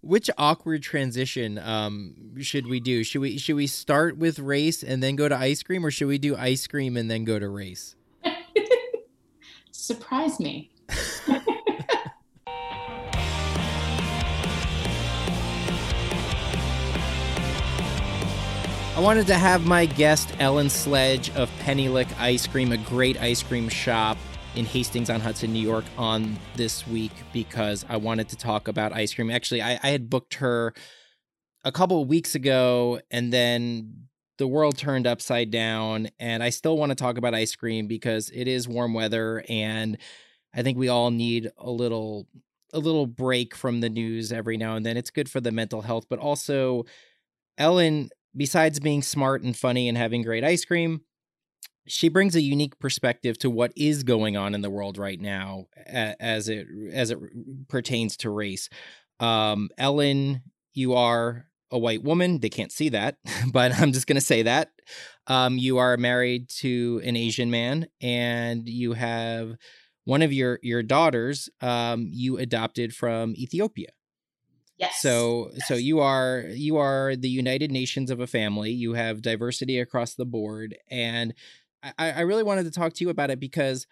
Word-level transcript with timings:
which 0.00 0.30
awkward 0.38 0.82
transition 0.82 1.58
um, 1.58 2.14
should 2.40 2.66
we 2.66 2.80
do? 2.80 3.02
Should 3.02 3.20
we 3.20 3.38
should 3.38 3.56
we 3.56 3.66
start 3.66 4.16
with 4.16 4.38
race 4.38 4.82
and 4.82 5.02
then 5.02 5.16
go 5.16 5.28
to 5.28 5.36
ice 5.36 5.62
cream, 5.62 5.84
or 5.84 5.90
should 5.90 6.08
we 6.08 6.18
do 6.18 6.36
ice 6.36 6.66
cream 6.66 6.96
and 6.96 7.10
then 7.10 7.24
go 7.24 7.38
to 7.38 7.48
race? 7.48 7.96
Surprise 9.72 10.38
me. 10.38 10.70
I 18.98 19.00
wanted 19.00 19.28
to 19.28 19.36
have 19.36 19.64
my 19.64 19.86
guest 19.86 20.28
Ellen 20.40 20.68
Sledge 20.68 21.30
of 21.36 21.48
Pennylick 21.60 22.08
Ice 22.18 22.48
Cream, 22.48 22.72
a 22.72 22.76
great 22.76 23.16
ice 23.22 23.44
cream 23.44 23.68
shop 23.68 24.18
in 24.54 24.64
Hastings 24.64 25.10
on 25.10 25.20
Hudson, 25.20 25.52
New 25.52 25.62
York, 25.62 25.84
on 25.96 26.38
this 26.56 26.86
week 26.86 27.12
because 27.32 27.84
I 27.88 27.96
wanted 27.96 28.28
to 28.30 28.36
talk 28.36 28.68
about 28.68 28.92
ice 28.92 29.14
cream. 29.14 29.30
Actually, 29.30 29.62
I, 29.62 29.78
I 29.82 29.88
had 29.88 30.10
booked 30.10 30.34
her 30.34 30.74
a 31.64 31.72
couple 31.72 32.02
of 32.02 32.08
weeks 32.08 32.34
ago, 32.34 33.00
and 33.10 33.32
then 33.32 34.08
the 34.38 34.46
world 34.46 34.78
turned 34.78 35.06
upside 35.06 35.50
down. 35.50 36.08
And 36.18 36.42
I 36.42 36.50
still 36.50 36.76
want 36.76 36.90
to 36.90 36.96
talk 36.96 37.18
about 37.18 37.34
ice 37.34 37.54
cream 37.54 37.86
because 37.86 38.30
it 38.34 38.48
is 38.48 38.68
warm 38.68 38.94
weather, 38.94 39.44
and 39.48 39.98
I 40.54 40.62
think 40.62 40.78
we 40.78 40.88
all 40.88 41.10
need 41.10 41.50
a 41.58 41.70
little 41.70 42.26
a 42.72 42.78
little 42.78 43.06
break 43.06 43.54
from 43.54 43.80
the 43.80 43.88
news 43.88 44.30
every 44.32 44.56
now 44.56 44.76
and 44.76 44.84
then. 44.84 44.96
It's 44.96 45.10
good 45.10 45.30
for 45.30 45.40
the 45.40 45.52
mental 45.52 45.82
health, 45.82 46.06
but 46.08 46.18
also 46.18 46.84
Ellen 47.56 48.10
besides 48.36 48.78
being 48.80 49.02
smart 49.02 49.42
and 49.42 49.56
funny 49.56 49.88
and 49.88 49.98
having 49.98 50.22
great 50.22 50.44
ice 50.44 50.64
cream, 50.64 51.02
she 51.88 52.08
brings 52.08 52.36
a 52.36 52.40
unique 52.40 52.78
perspective 52.78 53.38
to 53.38 53.50
what 53.50 53.72
is 53.76 54.02
going 54.02 54.36
on 54.36 54.54
in 54.54 54.60
the 54.60 54.70
world 54.70 54.98
right 54.98 55.20
now 55.20 55.66
as 55.86 56.48
it 56.48 56.66
as 56.92 57.10
it 57.10 57.18
pertains 57.68 58.16
to 58.18 58.30
race. 58.30 58.68
Um, 59.20 59.70
Ellen, 59.78 60.42
you 60.74 60.94
are 60.94 61.46
a 61.70 61.78
white 61.78 62.02
woman. 62.02 62.40
They 62.40 62.48
can't 62.48 62.72
see 62.72 62.88
that, 62.90 63.16
but 63.52 63.78
I'm 63.78 63.92
just 63.92 64.06
going 64.06 64.16
to 64.16 64.20
say 64.20 64.42
that. 64.42 64.70
Um, 65.26 65.58
you 65.58 65.78
are 65.78 65.96
married 65.96 66.48
to 66.60 67.00
an 67.04 67.16
Asian 67.16 67.50
man, 67.50 67.88
and 68.00 68.68
you 68.68 68.94
have 68.94 69.56
one 70.04 70.22
of 70.22 70.32
your 70.32 70.58
your 70.62 70.82
daughters. 70.82 71.48
Um, 71.60 72.08
you 72.10 72.38
adopted 72.38 72.94
from 72.94 73.34
Ethiopia. 73.36 73.88
Yes. 74.78 75.02
So 75.02 75.50
yes. 75.52 75.68
so 75.68 75.74
you 75.74 76.00
are 76.00 76.44
you 76.50 76.76
are 76.76 77.16
the 77.16 77.28
United 77.28 77.70
Nations 77.70 78.10
of 78.10 78.20
a 78.20 78.26
family. 78.26 78.70
You 78.70 78.94
have 78.94 79.22
diversity 79.22 79.78
across 79.78 80.14
the 80.14 80.24
board, 80.24 80.76
and 80.90 81.34
I, 81.82 82.10
I 82.12 82.20
really 82.22 82.42
wanted 82.42 82.64
to 82.64 82.70
talk 82.70 82.92
to 82.94 83.04
you 83.04 83.10
about 83.10 83.30
it 83.30 83.40
because 83.40 83.86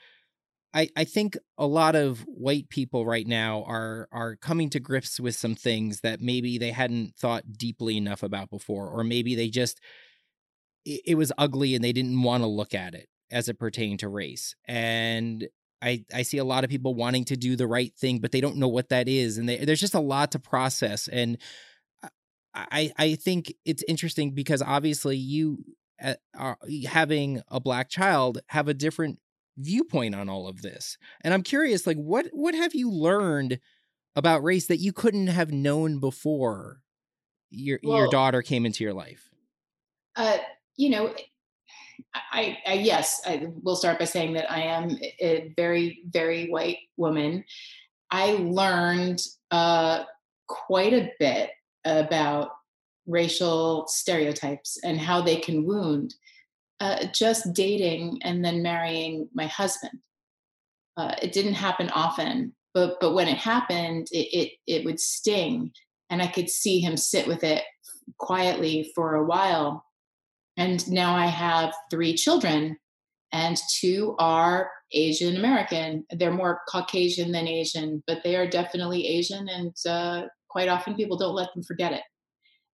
I, 0.74 0.88
I 0.96 1.04
think 1.04 1.38
a 1.56 1.66
lot 1.66 1.94
of 1.94 2.20
white 2.22 2.68
people 2.68 3.06
right 3.06 3.26
now 3.26 3.64
are 3.66 4.08
are 4.12 4.36
coming 4.36 4.68
to 4.70 4.80
grips 4.80 5.18
with 5.18 5.34
some 5.34 5.54
things 5.54 6.00
that 6.00 6.20
maybe 6.20 6.58
they 6.58 6.70
hadn't 6.70 7.16
thought 7.16 7.52
deeply 7.56 7.96
enough 7.96 8.22
about 8.22 8.50
before, 8.50 8.88
or 8.88 9.04
maybe 9.04 9.34
they 9.34 9.48
just 9.48 9.80
it, 10.84 11.00
it 11.06 11.14
was 11.14 11.32
ugly 11.38 11.74
and 11.74 11.84
they 11.84 11.92
didn't 11.92 12.22
want 12.22 12.42
to 12.42 12.48
look 12.48 12.74
at 12.74 12.94
it 12.94 13.08
as 13.30 13.48
it 13.48 13.58
pertained 13.58 14.00
to 14.00 14.08
race. 14.08 14.54
And 14.66 15.48
I, 15.82 16.04
I 16.12 16.22
see 16.22 16.38
a 16.38 16.44
lot 16.44 16.64
of 16.64 16.70
people 16.70 16.94
wanting 16.94 17.24
to 17.26 17.36
do 17.36 17.56
the 17.56 17.66
right 17.66 17.92
thing, 17.96 18.18
but 18.20 18.32
they 18.32 18.40
don't 18.40 18.56
know 18.56 18.68
what 18.68 18.88
that 18.88 19.08
is. 19.08 19.36
And 19.36 19.48
they, 19.48 19.58
there's 19.58 19.80
just 19.80 19.94
a 19.94 20.00
lot 20.00 20.32
to 20.32 20.38
process. 20.38 21.08
And 21.08 21.38
I, 22.54 22.92
I 22.96 23.14
think 23.16 23.52
it's 23.66 23.84
interesting 23.86 24.30
because 24.30 24.62
obviously 24.62 25.16
you 25.16 25.58
are 26.34 26.58
having 26.86 27.42
a 27.48 27.60
black 27.60 27.88
child 27.88 28.38
have 28.48 28.68
a 28.68 28.74
different 28.74 29.18
viewpoint 29.56 30.14
on 30.14 30.28
all 30.28 30.46
of 30.46 30.62
this. 30.62 30.98
And 31.22 31.32
I'm 31.32 31.42
curious, 31.42 31.86
like, 31.86 31.96
what, 31.96 32.26
what 32.32 32.54
have 32.54 32.74
you 32.74 32.90
learned 32.90 33.58
about 34.14 34.42
race 34.42 34.66
that 34.66 34.78
you 34.78 34.92
couldn't 34.92 35.28
have 35.28 35.52
known 35.52 35.98
before 35.98 36.82
your, 37.50 37.78
well, 37.82 37.98
your 37.98 38.08
daughter 38.08 38.42
came 38.42 38.66
into 38.66 38.84
your 38.84 38.94
life? 38.94 39.30
Uh, 40.14 40.38
you 40.76 40.90
know, 40.90 41.14
I, 42.14 42.58
I, 42.66 42.72
yes, 42.74 43.22
I 43.26 43.48
will 43.62 43.76
start 43.76 43.98
by 43.98 44.04
saying 44.04 44.34
that 44.34 44.50
I 44.50 44.62
am 44.62 44.98
a 45.20 45.52
very, 45.56 46.02
very 46.06 46.48
white 46.48 46.78
woman. 46.96 47.44
I 48.10 48.32
learned 48.32 49.22
uh, 49.50 50.04
quite 50.46 50.92
a 50.92 51.10
bit 51.18 51.50
about 51.84 52.50
racial 53.06 53.86
stereotypes 53.88 54.78
and 54.84 54.98
how 54.98 55.20
they 55.20 55.36
can 55.36 55.64
wound 55.64 56.14
uh, 56.80 57.06
just 57.14 57.52
dating 57.52 58.18
and 58.22 58.44
then 58.44 58.62
marrying 58.62 59.28
my 59.34 59.46
husband. 59.46 59.98
Uh, 60.96 61.14
it 61.22 61.32
didn't 61.32 61.54
happen 61.54 61.90
often, 61.90 62.54
but 62.74 62.98
but 63.00 63.14
when 63.14 63.28
it 63.28 63.38
happened, 63.38 64.08
it, 64.12 64.28
it 64.32 64.52
it 64.66 64.84
would 64.84 65.00
sting, 65.00 65.70
and 66.10 66.22
I 66.22 66.26
could 66.26 66.48
see 66.48 66.80
him 66.80 66.96
sit 66.96 67.26
with 67.26 67.44
it 67.44 67.62
quietly 68.18 68.92
for 68.94 69.14
a 69.16 69.24
while 69.24 69.86
and 70.56 70.88
now 70.90 71.14
I 71.14 71.26
have 71.26 71.74
three 71.90 72.14
children, 72.14 72.76
and 73.32 73.58
two 73.78 74.16
are 74.18 74.70
Asian 74.92 75.36
American. 75.36 76.06
They're 76.10 76.32
more 76.32 76.62
Caucasian 76.68 77.32
than 77.32 77.46
Asian, 77.46 78.02
but 78.06 78.18
they 78.24 78.36
are 78.36 78.46
definitely 78.46 79.06
Asian, 79.06 79.48
and 79.48 79.74
uh, 79.86 80.22
quite 80.48 80.68
often 80.68 80.94
people 80.94 81.18
don't 81.18 81.34
let 81.34 81.52
them 81.54 81.62
forget 81.62 81.92
it. 81.92 82.02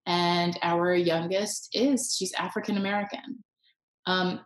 And 0.05 0.57
our 0.61 0.93
youngest 0.93 1.69
is, 1.73 2.15
she's 2.15 2.33
African 2.33 2.77
American. 2.77 3.43
Um, 4.05 4.41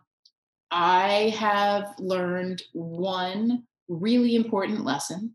I 0.70 1.34
have 1.36 1.94
learned 1.98 2.62
one 2.72 3.64
really 3.88 4.36
important 4.36 4.84
lesson, 4.84 5.34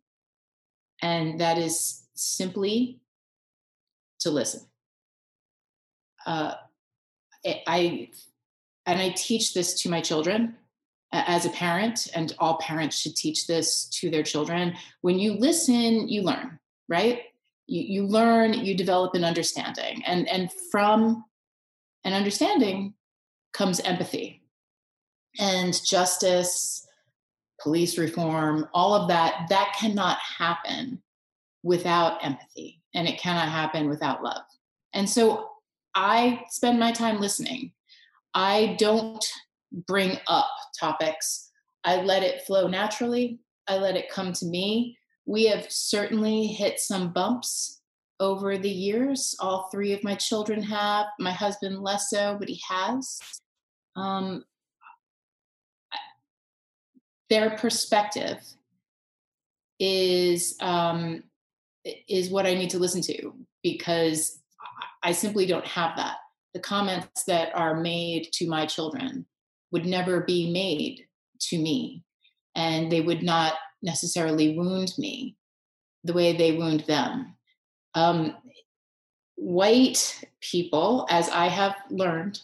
and 1.01 1.39
that 1.39 1.57
is 1.57 2.03
simply 2.13 2.99
to 4.19 4.29
listen. 4.29 4.61
Uh, 6.25 6.53
I 7.45 8.09
and 8.85 8.99
I 8.99 9.09
teach 9.09 9.53
this 9.53 9.81
to 9.81 9.89
my 9.89 10.01
children 10.01 10.55
as 11.11 11.45
a 11.45 11.49
parent, 11.49 12.07
and 12.15 12.33
all 12.39 12.57
parents 12.57 12.97
should 12.97 13.15
teach 13.15 13.47
this 13.47 13.85
to 13.89 14.09
their 14.09 14.23
children. 14.23 14.75
When 15.01 15.19
you 15.19 15.33
listen, 15.33 16.07
you 16.07 16.21
learn, 16.21 16.59
right? 16.87 17.21
You, 17.67 17.81
you 17.81 18.07
learn, 18.07 18.53
you 18.53 18.75
develop 18.75 19.15
an 19.15 19.23
understanding, 19.23 20.03
and 20.05 20.27
and 20.29 20.49
from 20.71 21.23
an 22.03 22.13
understanding 22.13 22.93
comes 23.53 23.79
empathy 23.79 24.41
and 25.39 25.79
justice, 25.85 26.85
police 27.61 27.97
reform, 27.97 28.67
all 28.73 28.93
of 28.93 29.07
that. 29.07 29.47
That 29.49 29.75
cannot 29.79 30.17
happen 30.19 31.01
without 31.63 32.23
empathy, 32.23 32.81
and 32.93 33.07
it 33.07 33.19
cannot 33.19 33.49
happen 33.49 33.89
without 33.89 34.23
love. 34.23 34.43
And 34.93 35.09
so 35.09 35.49
I 35.95 36.43
spend 36.49 36.79
my 36.79 36.91
time 36.91 37.19
listening. 37.19 37.71
I 38.33 38.75
don't 38.79 39.23
bring 39.87 40.17
up 40.27 40.49
topics. 40.79 41.51
I 41.83 42.01
let 42.01 42.23
it 42.23 42.43
flow 42.43 42.67
naturally. 42.67 43.39
I 43.67 43.77
let 43.77 43.95
it 43.95 44.11
come 44.11 44.33
to 44.33 44.45
me. 44.45 44.97
We 45.25 45.45
have 45.45 45.71
certainly 45.71 46.47
hit 46.47 46.79
some 46.79 47.13
bumps 47.13 47.81
over 48.19 48.57
the 48.57 48.69
years. 48.69 49.35
All 49.39 49.69
three 49.71 49.93
of 49.93 50.03
my 50.03 50.15
children 50.15 50.61
have. 50.63 51.07
My 51.19 51.31
husband 51.31 51.81
less 51.81 52.09
so, 52.09 52.37
but 52.39 52.49
he 52.49 52.61
has. 52.67 53.19
Um, 53.95 54.43
their 57.29 57.51
perspective 57.51 58.39
is 59.79 60.55
um, 60.61 61.23
is 62.07 62.29
what 62.29 62.45
I 62.45 62.53
need 62.53 62.69
to 62.71 62.79
listen 62.79 63.01
to 63.03 63.33
because 63.63 64.39
I 65.01 65.11
simply 65.11 65.45
don't 65.45 65.65
have 65.65 65.97
that. 65.97 66.17
The 66.53 66.59
comments 66.59 67.23
that 67.25 67.49
are 67.55 67.79
made 67.81 68.29
to 68.33 68.47
my 68.47 68.65
children 68.65 69.25
would 69.71 69.85
never 69.85 70.21
be 70.21 70.51
made 70.51 71.07
to 71.49 71.57
me, 71.57 72.03
and 72.55 72.91
they 72.91 73.01
would 73.01 73.23
not 73.23 73.55
necessarily 73.83 74.57
wound 74.57 74.93
me 74.97 75.35
the 76.03 76.13
way 76.13 76.35
they 76.35 76.57
wound 76.57 76.81
them. 76.81 77.35
Um, 77.93 78.35
white 79.35 80.23
people, 80.41 81.05
as 81.09 81.29
I 81.29 81.47
have 81.47 81.75
learned, 81.91 82.41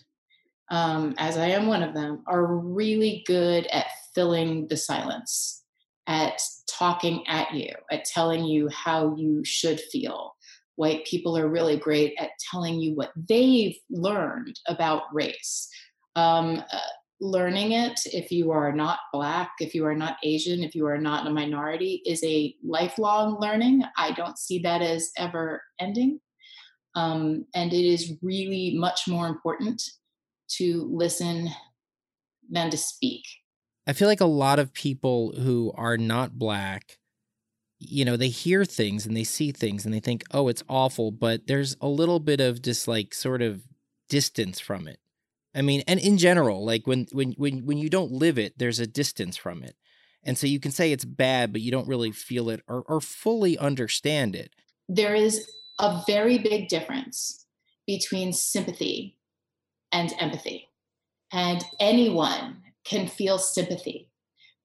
um, 0.69 1.15
as 1.17 1.37
I 1.37 1.47
am 1.47 1.67
one 1.67 1.81
of 1.81 1.95
them, 1.95 2.23
are 2.27 2.45
really 2.45 3.23
good 3.25 3.65
at 3.67 3.87
filling 4.13 4.67
the 4.67 4.77
silence, 4.77 5.63
at 6.05 6.41
talking 6.67 7.27
at 7.27 7.53
you, 7.53 7.71
at 7.91 8.05
telling 8.05 8.45
you 8.45 8.69
how 8.69 9.15
you 9.15 9.43
should 9.43 9.79
feel, 9.79 10.35
white 10.75 11.05
people 11.05 11.37
are 11.37 11.49
really 11.49 11.75
great 11.75 12.13
at 12.17 12.29
telling 12.51 12.79
you 12.79 12.93
what 12.95 13.11
they've 13.27 13.77
learned 13.89 14.57
about 14.67 15.03
race. 15.13 15.69
Um, 16.15 16.63
uh, 16.71 16.79
learning 17.21 17.73
it, 17.73 17.99
if 18.05 18.31
you 18.31 18.51
are 18.51 18.71
not 18.71 18.99
Black, 19.11 19.51
if 19.59 19.75
you 19.75 19.85
are 19.85 19.95
not 19.95 20.17
Asian, 20.23 20.63
if 20.63 20.75
you 20.75 20.85
are 20.87 20.97
not 20.97 21.27
a 21.27 21.29
minority, 21.29 22.01
is 22.05 22.23
a 22.23 22.55
lifelong 22.63 23.39
learning. 23.39 23.83
I 23.97 24.11
don't 24.11 24.37
see 24.37 24.59
that 24.59 24.81
as 24.81 25.11
ever 25.17 25.61
ending. 25.79 26.19
Um, 26.95 27.45
and 27.53 27.73
it 27.73 27.85
is 27.85 28.13
really 28.21 28.75
much 28.77 29.07
more 29.07 29.27
important 29.27 29.81
to 30.57 30.89
listen 30.91 31.49
than 32.49 32.69
to 32.71 32.77
speak. 32.77 33.23
I 33.85 33.93
feel 33.93 34.07
like 34.07 34.21
a 34.21 34.25
lot 34.25 34.59
of 34.59 34.73
people 34.73 35.33
who 35.33 35.71
are 35.75 35.97
not 35.97 36.37
Black 36.39 36.99
you 37.79 38.03
know, 38.03 38.17
they 38.17 38.27
hear 38.27 38.65
things 38.65 39.05
and 39.05 39.15
they 39.15 39.23
see 39.23 39.51
things 39.51 39.85
and 39.85 39.93
they 39.93 40.01
think, 40.01 40.23
oh, 40.31 40.49
it's 40.49 40.63
awful, 40.67 41.11
but 41.11 41.47
there's 41.47 41.77
a 41.81 41.87
little 41.87 42.19
bit 42.19 42.41
of 42.41 42.61
just 42.61 42.87
like 42.87 43.13
sort 43.13 43.41
of 43.41 43.63
distance 44.09 44.59
from 44.59 44.87
it. 44.87 44.99
I 45.55 45.61
mean, 45.61 45.83
and 45.87 45.99
in 45.99 46.17
general, 46.17 46.63
like 46.63 46.85
when 46.85 47.07
when 47.11 47.33
when 47.33 47.65
when 47.65 47.77
you 47.77 47.89
don't 47.89 48.11
live 48.11 48.37
it, 48.37 48.57
there's 48.57 48.79
a 48.79 48.87
distance 48.87 49.35
from 49.35 49.63
it. 49.63 49.75
And 50.23 50.37
so 50.37 50.47
you 50.47 50.59
can 50.59 50.71
say 50.71 50.91
it's 50.91 51.05
bad, 51.05 51.51
but 51.51 51.61
you 51.61 51.71
don't 51.71 51.87
really 51.87 52.11
feel 52.11 52.49
it 52.49 52.61
or, 52.67 52.83
or 52.87 52.99
fully 52.99 53.57
understand 53.57 54.35
it. 54.35 54.53
There 54.87 55.15
is 55.15 55.49
a 55.79 56.01
very 56.05 56.37
big 56.37 56.67
difference 56.67 57.45
between 57.87 58.33
sympathy 58.33 59.17
and 59.91 60.13
empathy. 60.19 60.67
And 61.31 61.63
anyone 61.79 62.61
can 62.83 63.07
feel 63.07 63.37
sympathy, 63.37 64.09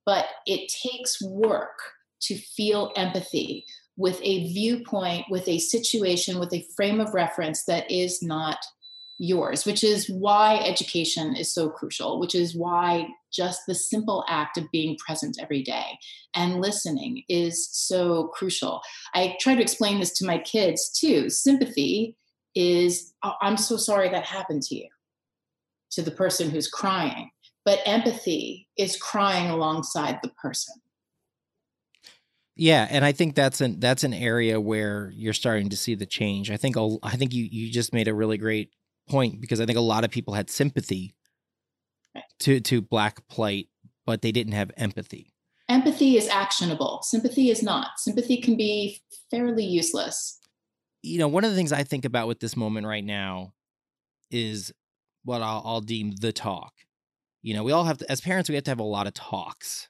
but 0.04 0.26
it 0.46 0.70
takes 0.82 1.22
work 1.22 1.78
to 2.22 2.36
feel 2.36 2.92
empathy 2.96 3.64
with 3.96 4.20
a 4.22 4.48
viewpoint, 4.48 5.26
with 5.30 5.46
a 5.46 5.58
situation, 5.58 6.38
with 6.38 6.52
a 6.52 6.66
frame 6.74 7.00
of 7.00 7.14
reference 7.14 7.64
that 7.64 7.90
is 7.90 8.22
not 8.22 8.58
yours, 9.18 9.64
which 9.64 9.84
is 9.84 10.08
why 10.08 10.56
education 10.58 11.36
is 11.36 11.52
so 11.52 11.68
crucial, 11.68 12.18
which 12.18 12.34
is 12.34 12.56
why 12.56 13.06
just 13.32 13.62
the 13.66 13.74
simple 13.74 14.24
act 14.28 14.58
of 14.58 14.70
being 14.72 14.96
present 14.96 15.36
every 15.40 15.62
day 15.62 15.98
and 16.34 16.60
listening 16.60 17.22
is 17.28 17.68
so 17.70 18.28
crucial. 18.28 18.80
I 19.14 19.36
try 19.40 19.54
to 19.54 19.62
explain 19.62 20.00
this 20.00 20.16
to 20.18 20.26
my 20.26 20.38
kids 20.38 20.90
too. 20.90 21.30
Sympathy 21.30 22.16
is, 22.54 23.12
oh, 23.22 23.34
I'm 23.40 23.56
so 23.56 23.76
sorry 23.76 24.08
that 24.08 24.24
happened 24.24 24.62
to 24.64 24.76
you, 24.76 24.88
to 25.92 26.02
the 26.02 26.10
person 26.10 26.50
who's 26.50 26.68
crying. 26.68 27.30
But 27.64 27.80
empathy 27.86 28.68
is 28.76 28.96
crying 28.96 29.50
alongside 29.50 30.18
the 30.22 30.28
person. 30.30 30.74
Yeah, 32.56 32.86
and 32.88 33.04
I 33.04 33.12
think 33.12 33.34
that's 33.34 33.60
an 33.60 33.80
that's 33.80 34.04
an 34.04 34.14
area 34.14 34.60
where 34.60 35.12
you're 35.16 35.32
starting 35.32 35.70
to 35.70 35.76
see 35.76 35.96
the 35.96 36.06
change. 36.06 36.50
I 36.52 36.56
think 36.56 36.76
I 37.02 37.16
think 37.16 37.32
you 37.32 37.48
you 37.50 37.72
just 37.72 37.92
made 37.92 38.06
a 38.06 38.14
really 38.14 38.38
great 38.38 38.70
point 39.08 39.40
because 39.40 39.60
I 39.60 39.66
think 39.66 39.78
a 39.78 39.82
lot 39.82 40.04
of 40.04 40.10
people 40.10 40.34
had 40.34 40.50
sympathy 40.50 41.14
to 42.40 42.60
to 42.60 42.80
black 42.80 43.26
plight, 43.28 43.68
but 44.06 44.22
they 44.22 44.32
didn't 44.32 44.52
have 44.52 44.70
empathy. 44.76 45.32
Empathy 45.68 46.16
is 46.16 46.28
actionable. 46.28 47.00
Sympathy 47.02 47.50
is 47.50 47.62
not. 47.62 47.98
Sympathy 47.98 48.40
can 48.40 48.56
be 48.56 49.00
fairly 49.30 49.64
useless. 49.64 50.38
You 51.02 51.18
know, 51.18 51.28
one 51.28 51.44
of 51.44 51.50
the 51.50 51.56
things 51.56 51.72
I 51.72 51.84
think 51.84 52.04
about 52.04 52.28
with 52.28 52.40
this 52.40 52.56
moment 52.56 52.86
right 52.86 53.04
now 53.04 53.52
is 54.30 54.72
what 55.24 55.42
I'll, 55.42 55.62
I'll 55.64 55.80
deem 55.80 56.12
the 56.12 56.32
talk. 56.32 56.72
You 57.42 57.54
know, 57.54 57.62
we 57.62 57.72
all 57.72 57.84
have 57.84 57.98
to, 57.98 58.10
as 58.10 58.20
parents, 58.20 58.48
we 58.48 58.54
have 58.54 58.64
to 58.64 58.70
have 58.70 58.78
a 58.78 58.84
lot 58.84 59.06
of 59.06 59.14
talks, 59.14 59.88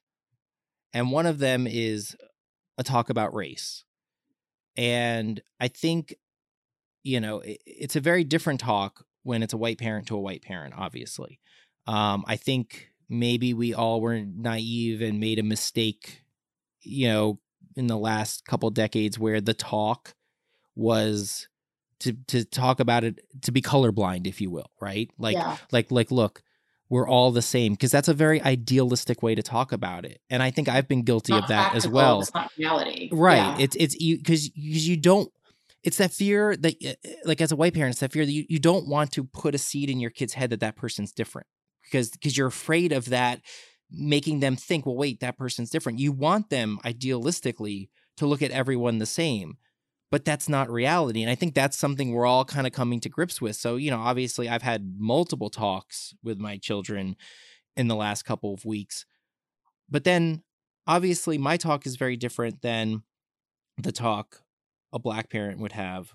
and 0.92 1.10
one 1.10 1.26
of 1.26 1.38
them 1.38 1.66
is 1.66 2.16
a 2.78 2.84
talk 2.84 3.10
about 3.10 3.34
race. 3.34 3.84
And 4.76 5.40
I 5.60 5.68
think 5.68 6.16
you 7.04 7.20
know, 7.20 7.40
it, 7.40 7.62
it's 7.64 7.94
a 7.94 8.00
very 8.00 8.24
different 8.24 8.58
talk 8.58 9.04
when 9.22 9.42
it's 9.42 9.52
a 9.52 9.58
white 9.58 9.78
parent 9.78 10.08
to 10.08 10.16
a 10.16 10.20
white 10.20 10.42
parent, 10.42 10.74
obviously. 10.76 11.38
Um, 11.86 12.24
I 12.26 12.36
think 12.36 12.90
maybe 13.08 13.54
we 13.54 13.74
all 13.74 14.00
were 14.00 14.20
naive 14.20 15.02
and 15.02 15.20
made 15.20 15.38
a 15.38 15.42
mistake, 15.42 16.24
you 16.80 17.08
know, 17.08 17.38
in 17.76 17.86
the 17.86 17.98
last 17.98 18.46
couple 18.46 18.70
decades 18.70 19.18
where 19.18 19.40
the 19.40 19.54
talk 19.54 20.14
was 20.74 21.48
to 22.00 22.12
to 22.28 22.44
talk 22.44 22.80
about 22.80 23.04
it 23.04 23.20
to 23.42 23.52
be 23.52 23.62
colorblind, 23.62 24.26
if 24.26 24.40
you 24.40 24.50
will, 24.50 24.70
right? 24.80 25.10
Like 25.18 25.36
yeah. 25.36 25.56
like 25.72 25.90
like 25.90 26.10
look, 26.10 26.42
we're 26.88 27.08
all 27.08 27.30
the 27.30 27.42
same 27.42 27.72
because 27.72 27.90
that's 27.90 28.08
a 28.08 28.14
very 28.14 28.40
idealistic 28.42 29.22
way 29.22 29.34
to 29.34 29.42
talk 29.42 29.72
about 29.72 30.04
it, 30.04 30.20
and 30.30 30.42
I 30.42 30.50
think 30.50 30.68
I've 30.68 30.88
been 30.88 31.02
guilty 31.02 31.32
of 31.34 31.48
that 31.48 31.74
as 31.74 31.86
well. 31.86 32.20
It's 32.20 32.34
not 32.34 32.50
reality, 32.56 33.10
right? 33.12 33.36
Yeah. 33.36 33.56
It's 33.58 33.76
it's 33.76 33.94
you 34.00 34.18
because 34.18 34.48
because 34.48 34.88
you 34.88 34.96
don't 34.96 35.30
it's 35.84 35.98
that 35.98 36.10
fear 36.10 36.56
that 36.56 36.74
eh, 36.82 36.94
eh, 37.04 37.14
like 37.24 37.40
as 37.40 37.52
a 37.52 37.56
white 37.56 37.74
parent 37.74 37.92
it's 37.92 38.00
that 38.00 38.12
fear 38.12 38.24
that 38.24 38.32
you, 38.32 38.44
you 38.48 38.58
don't 38.58 38.88
want 38.88 39.12
to 39.12 39.24
put 39.24 39.54
a 39.54 39.58
seed 39.58 39.90
in 39.90 40.00
your 40.00 40.10
kid's 40.10 40.34
head 40.34 40.50
that 40.50 40.60
that 40.60 40.76
person's 40.76 41.12
different 41.12 41.46
because 41.84 42.10
because 42.10 42.36
you're 42.36 42.48
afraid 42.48 42.92
of 42.92 43.06
that 43.06 43.40
making 43.90 44.40
them 44.40 44.56
think 44.56 44.86
well 44.86 44.96
wait 44.96 45.20
that 45.20 45.38
person's 45.38 45.70
different. 45.70 45.98
You 45.98 46.12
want 46.12 46.50
them 46.50 46.78
idealistically 46.84 47.88
to 48.16 48.26
look 48.26 48.42
at 48.42 48.50
everyone 48.50 48.98
the 48.98 49.06
same 49.06 49.58
but 50.10 50.24
that's 50.24 50.48
not 50.48 50.70
reality 50.70 51.22
and 51.22 51.30
i 51.30 51.34
think 51.34 51.54
that's 51.54 51.76
something 51.76 52.12
we're 52.12 52.26
all 52.26 52.44
kind 52.44 52.68
of 52.68 52.72
coming 52.72 53.00
to 53.00 53.08
grips 53.08 53.40
with 53.40 53.56
so 53.56 53.74
you 53.74 53.90
know 53.90 53.98
obviously 53.98 54.48
i've 54.48 54.62
had 54.62 54.94
multiple 54.96 55.50
talks 55.50 56.14
with 56.22 56.38
my 56.38 56.56
children 56.56 57.16
in 57.76 57.88
the 57.88 57.96
last 57.96 58.22
couple 58.22 58.54
of 58.54 58.64
weeks 58.64 59.06
but 59.90 60.04
then 60.04 60.42
obviously 60.86 61.36
my 61.36 61.56
talk 61.56 61.84
is 61.84 61.96
very 61.96 62.16
different 62.16 62.62
than 62.62 63.02
the 63.76 63.90
talk 63.90 64.43
a 64.94 64.98
black 64.98 65.28
parent 65.28 65.58
would 65.58 65.72
have 65.72 66.14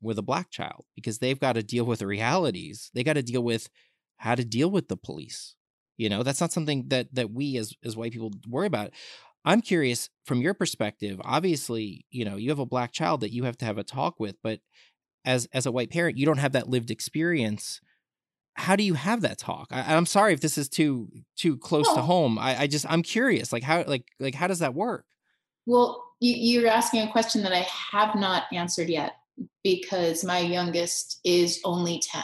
with 0.00 0.18
a 0.18 0.22
black 0.22 0.50
child 0.50 0.84
because 0.94 1.18
they've 1.18 1.40
got 1.40 1.54
to 1.54 1.62
deal 1.62 1.84
with 1.84 1.98
the 1.98 2.06
realities. 2.06 2.90
They 2.94 3.04
got 3.04 3.14
to 3.14 3.22
deal 3.22 3.42
with 3.42 3.68
how 4.16 4.34
to 4.34 4.44
deal 4.44 4.70
with 4.70 4.88
the 4.88 4.96
police. 4.96 5.54
You 5.98 6.08
know, 6.08 6.22
that's 6.22 6.40
not 6.40 6.52
something 6.52 6.88
that 6.88 7.14
that 7.14 7.30
we 7.30 7.56
as 7.58 7.74
as 7.84 7.96
white 7.96 8.12
people 8.12 8.32
worry 8.48 8.66
about. 8.66 8.92
I'm 9.44 9.60
curious 9.60 10.08
from 10.24 10.40
your 10.40 10.54
perspective. 10.54 11.20
Obviously, 11.24 12.06
you 12.10 12.24
know, 12.24 12.36
you 12.36 12.50
have 12.50 12.60
a 12.60 12.66
black 12.66 12.92
child 12.92 13.20
that 13.20 13.32
you 13.32 13.44
have 13.44 13.58
to 13.58 13.64
have 13.64 13.78
a 13.78 13.84
talk 13.84 14.18
with, 14.18 14.36
but 14.42 14.60
as 15.24 15.48
as 15.52 15.66
a 15.66 15.72
white 15.72 15.90
parent, 15.90 16.16
you 16.16 16.26
don't 16.26 16.38
have 16.38 16.52
that 16.52 16.68
lived 16.68 16.90
experience. 16.90 17.80
How 18.54 18.76
do 18.76 18.84
you 18.84 18.94
have 18.94 19.22
that 19.22 19.38
talk? 19.38 19.68
I, 19.70 19.94
am 19.94 20.06
sorry 20.06 20.32
if 20.32 20.40
this 20.40 20.58
is 20.58 20.68
too 20.68 21.08
too 21.36 21.56
close 21.56 21.92
to 21.94 22.02
home. 22.02 22.38
I, 22.38 22.62
I 22.62 22.66
just 22.66 22.86
I'm 22.88 23.02
curious, 23.02 23.52
like 23.52 23.62
how 23.62 23.84
like 23.86 24.08
like 24.20 24.34
how 24.34 24.46
does 24.46 24.60
that 24.60 24.74
work? 24.74 25.06
Well, 25.66 26.04
you, 26.22 26.64
are 26.64 26.70
asking 26.70 27.02
a 27.02 27.10
question 27.12 27.42
that 27.42 27.52
I 27.52 27.66
have 27.92 28.14
not 28.14 28.44
answered 28.52 28.88
yet 28.88 29.14
because 29.64 30.24
my 30.24 30.38
youngest 30.38 31.20
is 31.24 31.60
only 31.64 32.00
10. 32.00 32.22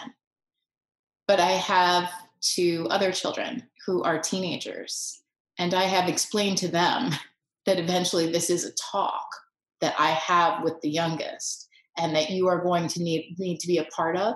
But 1.26 1.40
I 1.40 1.52
have 1.52 2.10
two 2.40 2.86
other 2.90 3.10
children 3.10 3.64
who 3.86 4.02
are 4.04 4.20
teenagers. 4.20 5.20
And 5.58 5.74
I 5.74 5.84
have 5.84 6.08
explained 6.08 6.58
to 6.58 6.68
them 6.68 7.10
that 7.66 7.78
eventually 7.78 8.30
this 8.30 8.50
is 8.50 8.64
a 8.64 8.72
talk 8.74 9.26
that 9.80 9.94
I 9.98 10.10
have 10.10 10.62
with 10.62 10.80
the 10.80 10.90
youngest 10.90 11.68
and 11.96 12.14
that 12.14 12.30
you 12.30 12.46
are 12.46 12.62
going 12.62 12.86
to 12.88 13.02
need, 13.02 13.34
need 13.38 13.58
to 13.60 13.66
be 13.66 13.78
a 13.78 13.84
part 13.86 14.16
of 14.16 14.34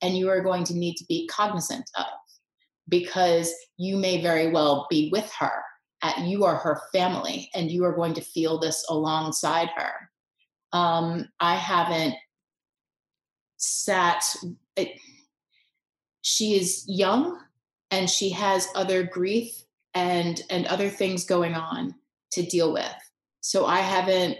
and 0.00 0.16
you 0.16 0.30
are 0.30 0.40
going 0.40 0.64
to 0.64 0.74
need 0.74 0.96
to 0.96 1.04
be 1.04 1.28
cognizant 1.28 1.88
of 1.98 2.06
because 2.88 3.54
you 3.76 3.96
may 3.96 4.22
very 4.22 4.50
well 4.50 4.86
be 4.90 5.10
with 5.12 5.30
her 5.38 5.62
at 6.02 6.18
you 6.20 6.44
are 6.44 6.56
her 6.56 6.82
family 6.92 7.50
and 7.54 7.70
you 7.70 7.84
are 7.84 7.92
going 7.92 8.14
to 8.14 8.20
feel 8.20 8.58
this 8.58 8.84
alongside 8.88 9.68
her. 9.76 10.10
Um, 10.72 11.28
I 11.40 11.54
haven't 11.54 12.14
sat, 13.56 14.24
it, 14.76 14.98
she 16.22 16.54
is 16.54 16.84
young 16.88 17.38
and 17.90 18.08
she 18.08 18.30
has 18.30 18.68
other 18.74 19.02
grief 19.02 19.62
and 19.94 20.42
and 20.48 20.66
other 20.66 20.88
things 20.88 21.24
going 21.24 21.54
on 21.54 21.94
to 22.32 22.42
deal 22.42 22.72
with. 22.72 22.94
So 23.40 23.66
i 23.66 23.78
haven't 23.78 24.38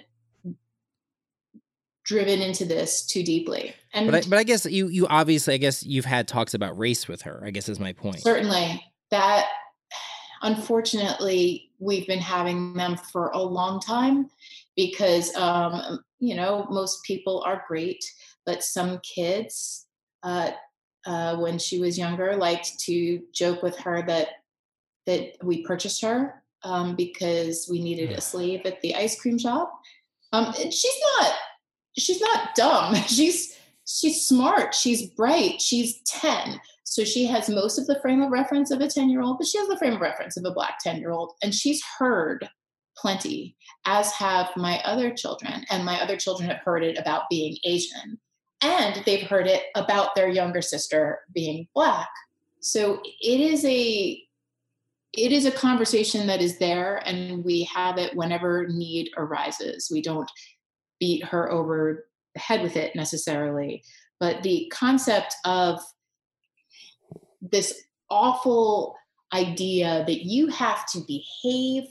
driven 2.05 2.41
into 2.41 2.65
this 2.65 3.07
too 3.07 3.23
deeply. 3.23 3.75
And 3.93 4.11
but 4.11 4.27
I, 4.27 4.29
but 4.29 4.39
I 4.39 4.45
guess 4.45 4.65
you 4.65 4.89
you 4.89 5.07
obviously 5.09 5.55
i 5.55 5.59
guess 5.59 5.85
you've 5.85 6.07
had 6.07 6.27
talks 6.27 6.55
about 6.55 6.77
race 6.79 7.07
with 7.07 7.23
her 7.23 7.43
i 7.45 7.51
guess 7.51 7.69
is 7.69 7.79
my 7.79 7.93
point. 7.93 8.21
Certainly. 8.21 8.83
That 9.11 9.47
unfortunately, 10.43 11.71
we've 11.79 12.07
been 12.07 12.21
having 12.21 12.75
them 12.75 12.97
for 12.97 13.29
a 13.31 13.43
long 13.43 13.81
time 13.81 14.31
because, 14.77 15.35
um, 15.37 16.01
you 16.21 16.35
know, 16.35 16.67
most 16.71 17.03
people 17.05 17.43
are 17.47 17.65
great, 17.67 18.05
but 18.47 18.63
some 18.63 19.01
kids, 19.01 19.87
uh, 20.23 20.51
uh, 21.05 21.37
when 21.37 21.59
she 21.59 21.81
was 21.81 21.99
younger, 21.99 22.37
liked 22.37 22.79
to 22.81 23.21
joke 23.33 23.63
with 23.63 23.77
her 23.79 24.03
that 24.07 24.29
that 25.07 25.33
we 25.43 25.65
purchased 25.65 26.01
her 26.01 26.43
um, 26.63 26.95
because 26.95 27.67
we 27.69 27.83
needed 27.83 28.13
a 28.13 28.21
slave 28.21 28.61
at 28.65 28.81
the 28.83 28.95
ice 28.95 29.21
cream 29.21 29.37
shop. 29.37 29.73
Um, 30.33 30.53
she's 30.55 31.01
not 31.19 31.33
she's 31.99 32.21
not 32.21 32.55
dumb. 32.55 32.95
She's 33.07 33.59
she's 33.87 34.27
smart. 34.27 34.75
She's 34.75 35.07
bright. 35.11 35.61
She's 35.61 36.01
ten. 36.03 36.61
So 36.93 37.05
she 37.05 37.25
has 37.25 37.49
most 37.49 37.79
of 37.79 37.87
the 37.87 37.99
frame 38.03 38.21
of 38.21 38.31
reference 38.31 38.71
of 38.71 38.83
a 38.83 38.87
10 38.87 39.09
year 39.09 39.23
old, 39.23 39.39
but 39.39 39.47
she 39.47 39.57
has 39.57 39.67
the 39.67 39.79
frame 39.79 39.95
of 39.95 40.03
reference 40.03 40.37
of 40.37 40.45
a 40.45 40.51
black 40.51 40.79
10 40.81 40.99
year 40.99 41.11
old. 41.11 41.33
And 41.43 41.55
she's 41.55 41.83
heard 41.99 42.47
plenty, 42.99 43.57
as 43.87 44.13
have 44.13 44.51
my 44.57 44.79
other 44.85 45.11
children. 45.11 45.65
And 45.71 45.87
my 45.87 45.99
other 46.03 46.19
children 46.19 46.51
have 46.51 46.59
heard 46.59 46.85
it 46.85 46.99
about 46.99 47.23
being 47.31 47.57
Asian. 47.65 48.21
And 48.61 49.03
they've 49.07 49.27
heard 49.27 49.47
it 49.47 49.63
about 49.75 50.15
their 50.15 50.29
younger 50.29 50.61
sister 50.61 51.21
being 51.35 51.67
black. 51.75 52.11
So 52.61 53.01
it 53.23 53.41
is 53.41 53.65
a 53.65 54.23
it 55.15 55.33
is 55.33 55.47
a 55.47 55.51
conversation 55.51 56.27
that 56.27 56.43
is 56.43 56.59
there 56.59 56.97
and 57.07 57.43
we 57.43 57.65
have 57.75 57.97
it 57.97 58.15
whenever 58.15 58.67
need 58.69 59.09
arises. 59.17 59.89
We 59.91 60.03
don't 60.03 60.31
beat 61.01 61.25
her 61.25 61.51
over 61.51 62.07
the 62.35 62.41
head 62.41 62.63
with 62.63 62.77
it 62.77 62.95
necessarily. 62.95 63.83
But 64.21 64.43
the 64.43 64.71
concept 64.71 65.35
of 65.47 65.81
this 67.51 67.83
awful 68.11 68.97
idea 69.33 70.05
that 70.07 70.25
you 70.25 70.47
have 70.49 70.87
to 70.93 71.01
behave 71.07 71.85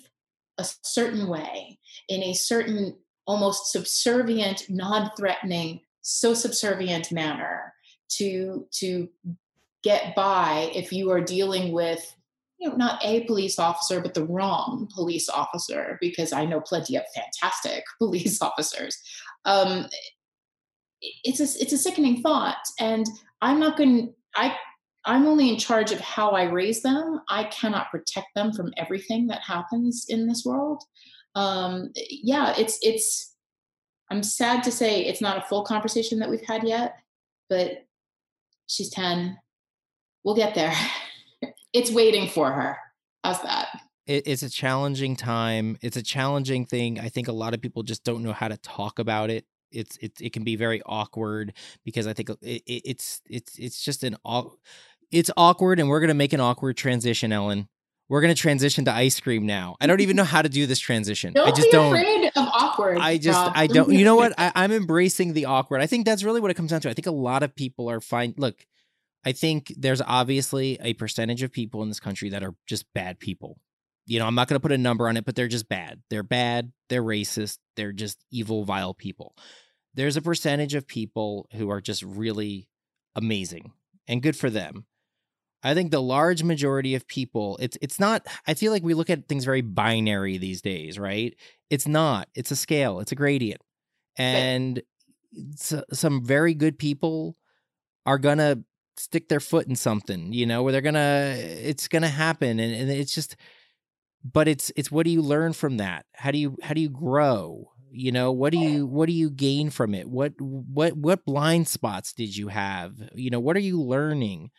a 0.57 0.65
certain 0.83 1.27
way, 1.27 1.79
in 2.07 2.23
a 2.23 2.33
certain 2.33 2.95
almost 3.27 3.71
subservient, 3.71 4.65
non-threatening, 4.69 5.81
so 6.01 6.33
subservient 6.33 7.11
manner 7.11 7.73
to 8.09 8.67
to 8.71 9.07
get 9.83 10.15
by 10.15 10.71
if 10.75 10.91
you 10.91 11.09
are 11.11 11.21
dealing 11.21 11.71
with 11.71 12.15
you 12.59 12.69
know 12.69 12.75
not 12.75 13.03
a 13.03 13.23
police 13.25 13.57
officer 13.57 14.01
but 14.01 14.13
the 14.13 14.25
wrong 14.25 14.87
police 14.93 15.29
officer 15.29 15.97
because 16.01 16.33
i 16.33 16.45
know 16.45 16.59
plenty 16.59 16.95
of 16.95 17.03
fantastic 17.15 17.83
police 17.97 18.41
officers. 18.41 18.97
Um, 19.45 19.87
it's 21.23 21.39
a 21.39 21.61
it's 21.61 21.73
a 21.73 21.77
sickening 21.77 22.21
thought 22.21 22.63
and 22.79 23.07
i'm 23.41 23.59
not 23.59 23.75
going 23.75 24.13
i 24.35 24.55
i'm 25.05 25.25
only 25.25 25.49
in 25.49 25.57
charge 25.57 25.91
of 25.91 25.99
how 25.99 26.31
i 26.31 26.43
raise 26.43 26.81
them. 26.81 27.21
I 27.29 27.45
cannot 27.45 27.91
protect 27.91 28.27
them 28.35 28.53
from 28.53 28.73
everything 28.77 29.27
that 29.27 29.41
happens 29.41 30.05
in 30.09 30.27
this 30.27 30.43
world. 30.45 30.83
Um 31.35 31.91
yeah 32.09 32.53
it's 32.57 32.77
it's 32.81 33.35
i'm 34.09 34.23
sad 34.23 34.63
to 34.63 34.71
say 34.71 35.05
it's 35.05 35.21
not 35.21 35.37
a 35.37 35.47
full 35.47 35.63
conversation 35.63 36.19
that 36.19 36.29
we've 36.29 36.45
had 36.45 36.63
yet 36.67 36.95
but 37.49 37.85
she's 38.67 38.89
10 38.89 39.37
we'll 40.23 40.35
get 40.35 40.55
there. 40.55 40.73
It's 41.73 41.89
waiting 41.89 42.27
for 42.27 42.51
her. 42.51 42.77
How's 43.23 43.41
that? 43.43 43.69
It, 44.05 44.27
it's 44.27 44.43
a 44.43 44.49
challenging 44.49 45.15
time. 45.15 45.77
It's 45.81 45.95
a 45.95 46.03
challenging 46.03 46.65
thing. 46.65 46.99
I 46.99 47.07
think 47.07 47.29
a 47.29 47.31
lot 47.31 47.53
of 47.53 47.61
people 47.61 47.81
just 47.81 48.03
don't 48.03 48.23
know 48.23 48.33
how 48.33 48.49
to 48.49 48.57
talk 48.57 48.99
about 48.99 49.29
it. 49.29 49.45
It's 49.71 49.95
it, 50.01 50.19
it 50.19 50.33
can 50.33 50.43
be 50.43 50.57
very 50.57 50.81
awkward 50.85 51.53
because 51.85 52.07
I 52.07 52.13
think 52.13 52.29
it, 52.29 52.41
it, 52.41 52.81
it's 52.83 53.21
it's 53.29 53.57
it's 53.57 53.81
just 53.81 54.03
an 54.03 54.17
it's 55.11 55.31
awkward 55.37 55.79
and 55.79 55.89
we're 55.89 55.99
gonna 55.99 56.13
make 56.13 56.33
an 56.33 56.39
awkward 56.39 56.77
transition, 56.77 57.31
Ellen. 57.31 57.67
We're 58.09 58.21
gonna 58.21 58.35
transition 58.35 58.85
to 58.85 58.93
ice 58.93 59.19
cream 59.19 59.45
now. 59.45 59.77
I 59.79 59.87
don't 59.87 60.01
even 60.01 60.15
know 60.15 60.23
how 60.23 60.41
to 60.41 60.49
do 60.49 60.65
this 60.65 60.79
transition. 60.79 61.33
Don't 61.33 61.47
I 61.47 61.51
just 61.51 61.67
be 61.67 61.71
don't. 61.71 61.87
afraid 61.95 62.25
of 62.25 62.31
awkward. 62.35 62.97
I 62.99 63.17
just 63.17 63.37
Rob. 63.37 63.53
I 63.55 63.67
don't. 63.67 63.91
You 63.91 64.05
know 64.05 64.15
what? 64.15 64.33
I, 64.37 64.51
I'm 64.55 64.71
embracing 64.71 65.33
the 65.33 65.45
awkward. 65.45 65.81
I 65.81 65.87
think 65.87 66.05
that's 66.05 66.23
really 66.23 66.41
what 66.41 66.51
it 66.51 66.55
comes 66.55 66.71
down 66.71 66.81
to. 66.81 66.89
I 66.89 66.93
think 66.93 67.07
a 67.07 67.11
lot 67.11 67.43
of 67.43 67.55
people 67.55 67.89
are 67.89 68.01
fine. 68.01 68.33
Look, 68.37 68.65
I 69.25 69.31
think 69.31 69.73
there's 69.77 70.01
obviously 70.01 70.77
a 70.81 70.93
percentage 70.93 71.43
of 71.43 71.51
people 71.51 71.83
in 71.83 71.89
this 71.89 71.99
country 71.99 72.29
that 72.29 72.43
are 72.43 72.55
just 72.67 72.85
bad 72.93 73.19
people. 73.19 73.57
You 74.07 74.19
know, 74.19 74.25
I'm 74.25 74.35
not 74.35 74.47
going 74.47 74.55
to 74.55 74.61
put 74.61 74.71
a 74.71 74.77
number 74.77 75.07
on 75.07 75.15
it, 75.15 75.25
but 75.25 75.35
they're 75.35 75.47
just 75.47 75.69
bad. 75.69 76.01
They're 76.09 76.23
bad. 76.23 76.73
They're 76.89 77.03
racist. 77.03 77.59
They're 77.77 77.93
just 77.93 78.17
evil, 78.31 78.65
vile 78.65 78.93
people 78.93 79.35
there's 79.93 80.17
a 80.17 80.21
percentage 80.21 80.75
of 80.75 80.87
people 80.87 81.47
who 81.53 81.69
are 81.69 81.81
just 81.81 82.03
really 82.03 82.67
amazing 83.15 83.71
and 84.07 84.21
good 84.21 84.35
for 84.35 84.49
them. 84.49 84.85
I 85.63 85.73
think 85.73 85.91
the 85.91 86.01
large 86.01 86.43
majority 86.43 86.95
of 86.95 87.07
people, 87.07 87.57
it's 87.61 87.77
it's 87.81 87.99
not. 87.99 88.25
I 88.47 88.53
feel 88.53 88.71
like 88.71 88.83
we 88.83 88.93
look 88.93 89.09
at 89.09 89.27
things 89.27 89.45
very 89.45 89.61
binary 89.61 90.37
these 90.37 90.61
days, 90.61 90.97
right? 90.97 91.35
It's 91.69 91.87
not. 91.87 92.29
It's 92.35 92.51
a 92.51 92.55
scale. 92.55 92.99
It's 92.99 93.11
a 93.11 93.15
gradient, 93.15 93.61
and 94.17 94.81
some 95.93 96.25
very 96.25 96.53
good 96.53 96.79
people 96.79 97.37
are 98.05 98.17
gonna 98.17 98.63
stick 98.97 99.29
their 99.29 99.39
foot 99.39 99.67
in 99.67 99.75
something, 99.75 100.33
you 100.33 100.45
know, 100.45 100.63
where 100.63 100.71
they're 100.71 100.81
gonna. 100.81 101.35
It's 101.37 101.87
gonna 101.87 102.09
happen, 102.09 102.59
and, 102.59 102.73
and 102.73 102.91
it's 102.91 103.13
just. 103.13 103.35
But 104.23 104.47
it's 104.47 104.71
it's 104.75 104.91
what 104.91 105.05
do 105.05 105.11
you 105.11 105.21
learn 105.21 105.53
from 105.53 105.77
that? 105.77 106.05
How 106.13 106.29
do 106.31 106.37
you 106.37 106.55
how 106.61 106.73
do 106.73 106.81
you 106.81 106.89
grow? 106.89 107.71
you 107.93 108.11
know 108.11 108.31
what 108.31 108.51
do 108.51 108.57
you 108.57 108.85
what 108.85 109.07
do 109.07 109.11
you 109.11 109.29
gain 109.29 109.69
from 109.69 109.93
it 109.93 110.07
what 110.07 110.33
what 110.39 110.93
what 110.95 111.25
blind 111.25 111.67
spots 111.67 112.13
did 112.13 112.35
you 112.35 112.47
have 112.47 112.93
you 113.13 113.29
know 113.29 113.39
what 113.39 113.55
are 113.55 113.59
you 113.59 113.81
learning 113.81 114.49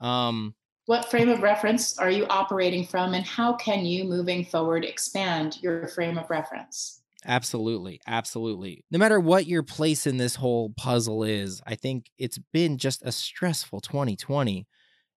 um 0.00 0.54
what 0.86 1.08
frame 1.10 1.28
of 1.28 1.42
reference 1.42 1.98
are 1.98 2.10
you 2.10 2.26
operating 2.26 2.84
from 2.84 3.14
and 3.14 3.24
how 3.24 3.52
can 3.52 3.84
you 3.84 4.04
moving 4.04 4.44
forward 4.44 4.84
expand 4.84 5.58
your 5.62 5.86
frame 5.88 6.18
of 6.18 6.28
reference? 6.30 7.02
Absolutely 7.26 8.00
absolutely. 8.06 8.84
No 8.90 8.98
matter 8.98 9.20
what 9.20 9.46
your 9.46 9.62
place 9.62 10.06
in 10.06 10.16
this 10.16 10.34
whole 10.36 10.70
puzzle 10.70 11.22
is 11.22 11.60
i 11.66 11.74
think 11.74 12.06
it's 12.18 12.38
been 12.52 12.78
just 12.78 13.02
a 13.04 13.12
stressful 13.12 13.80
2020 13.80 14.66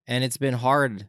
and 0.07 0.23
it's 0.23 0.37
been 0.37 0.53
hard 0.53 1.07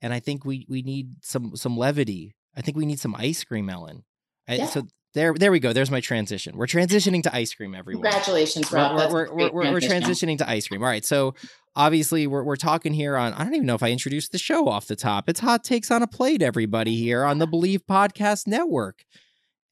and 0.00 0.12
i 0.12 0.20
think 0.20 0.44
we 0.44 0.66
we 0.68 0.82
need 0.82 1.16
some 1.22 1.56
some 1.56 1.76
levity. 1.76 2.34
I 2.56 2.62
think 2.62 2.76
we 2.76 2.86
need 2.86 3.00
some 3.00 3.14
ice 3.14 3.44
cream 3.44 3.68
ellen. 3.68 4.04
I, 4.48 4.54
yeah. 4.54 4.66
so 4.66 4.86
there, 5.16 5.32
there 5.32 5.50
we 5.50 5.60
go. 5.60 5.72
There's 5.72 5.90
my 5.90 6.00
transition. 6.00 6.58
We're 6.58 6.66
transitioning 6.66 7.22
to 7.22 7.34
ice 7.34 7.54
cream, 7.54 7.74
everyone. 7.74 8.02
Congratulations, 8.02 8.70
Rob. 8.70 9.10
We're, 9.10 9.34
we're, 9.34 9.50
we're, 9.50 9.72
we're, 9.72 9.80
transitioning 9.80 10.36
to 10.38 10.48
ice 10.48 10.68
cream. 10.68 10.82
All 10.82 10.88
right. 10.90 11.06
So 11.06 11.34
obviously, 11.74 12.26
we're, 12.26 12.44
we're 12.44 12.56
talking 12.56 12.92
here 12.92 13.16
on, 13.16 13.32
I 13.32 13.42
don't 13.42 13.54
even 13.54 13.66
know 13.66 13.74
if 13.74 13.82
I 13.82 13.90
introduced 13.90 14.32
the 14.32 14.38
show 14.38 14.68
off 14.68 14.86
the 14.86 14.94
top. 14.94 15.30
It's 15.30 15.40
Hot 15.40 15.64
Takes 15.64 15.90
on 15.90 16.02
a 16.02 16.06
Plate, 16.06 16.42
everybody, 16.42 16.96
here 16.96 17.24
on 17.24 17.38
the 17.38 17.46
Believe 17.46 17.86
Podcast 17.86 18.46
Network. 18.46 19.06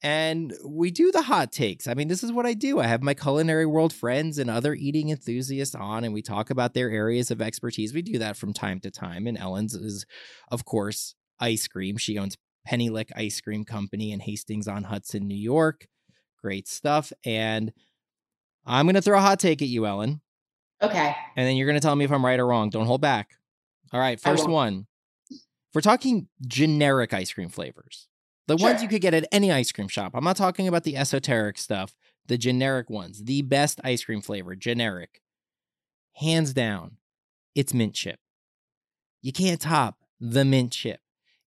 And 0.01 0.51
we 0.65 0.89
do 0.89 1.11
the 1.11 1.21
hot 1.21 1.51
takes. 1.51 1.87
I 1.87 1.93
mean, 1.93 2.07
this 2.07 2.23
is 2.23 2.31
what 2.31 2.47
I 2.47 2.55
do. 2.55 2.79
I 2.79 2.87
have 2.87 3.03
my 3.03 3.13
culinary 3.13 3.67
world 3.67 3.93
friends 3.93 4.39
and 4.39 4.49
other 4.49 4.73
eating 4.73 5.09
enthusiasts 5.09 5.75
on, 5.75 6.03
and 6.03 6.13
we 6.13 6.23
talk 6.23 6.49
about 6.49 6.73
their 6.73 6.89
areas 6.89 7.29
of 7.29 7.39
expertise. 7.39 7.93
We 7.93 8.01
do 8.01 8.17
that 8.17 8.35
from 8.35 8.51
time 8.51 8.79
to 8.79 8.89
time. 8.89 9.27
And 9.27 9.37
Ellen's 9.37 9.75
is, 9.75 10.07
of 10.51 10.65
course, 10.65 11.13
ice 11.39 11.67
cream. 11.67 11.97
She 11.97 12.17
owns 12.17 12.35
Pennylick 12.67 13.11
Ice 13.15 13.39
Cream 13.41 13.63
Company 13.63 14.11
in 14.11 14.19
Hastings 14.19 14.67
on 14.67 14.83
Hudson, 14.83 15.27
New 15.27 15.35
York. 15.35 15.87
Great 16.41 16.67
stuff. 16.67 17.11
And 17.23 17.71
I'm 18.65 18.85
going 18.85 18.95
to 18.95 19.01
throw 19.01 19.17
a 19.17 19.21
hot 19.21 19.39
take 19.39 19.61
at 19.61 19.67
you, 19.67 19.85
Ellen. 19.85 20.21
Okay. 20.81 21.15
And 21.35 21.47
then 21.47 21.55
you're 21.55 21.67
going 21.67 21.79
to 21.79 21.85
tell 21.85 21.95
me 21.95 22.05
if 22.05 22.11
I'm 22.11 22.25
right 22.25 22.39
or 22.39 22.47
wrong. 22.47 22.69
Don't 22.69 22.85
hold 22.85 23.01
back. 23.01 23.31
All 23.93 23.99
right. 23.99 24.19
First 24.19 24.47
one. 24.47 24.87
If 25.29 25.39
we're 25.73 25.81
talking 25.81 26.27
generic 26.47 27.13
ice 27.13 27.33
cream 27.33 27.49
flavors, 27.49 28.07
the 28.47 28.57
sure. 28.57 28.69
ones 28.69 28.81
you 28.81 28.87
could 28.87 29.01
get 29.01 29.13
at 29.13 29.27
any 29.31 29.51
ice 29.51 29.71
cream 29.71 29.87
shop. 29.87 30.13
I'm 30.15 30.23
not 30.23 30.37
talking 30.37 30.67
about 30.67 30.83
the 30.83 30.95
esoteric 30.95 31.57
stuff, 31.57 31.95
the 32.27 32.37
generic 32.37 32.89
ones, 32.89 33.23
the 33.23 33.41
best 33.41 33.81
ice 33.83 34.03
cream 34.03 34.21
flavor, 34.21 34.55
generic. 34.55 35.21
Hands 36.13 36.53
down, 36.53 36.97
it's 37.55 37.73
mint 37.73 37.93
chip. 37.93 38.19
You 39.21 39.33
can't 39.33 39.59
top 39.59 39.97
the 40.19 40.45
mint 40.45 40.71
chip 40.71 41.01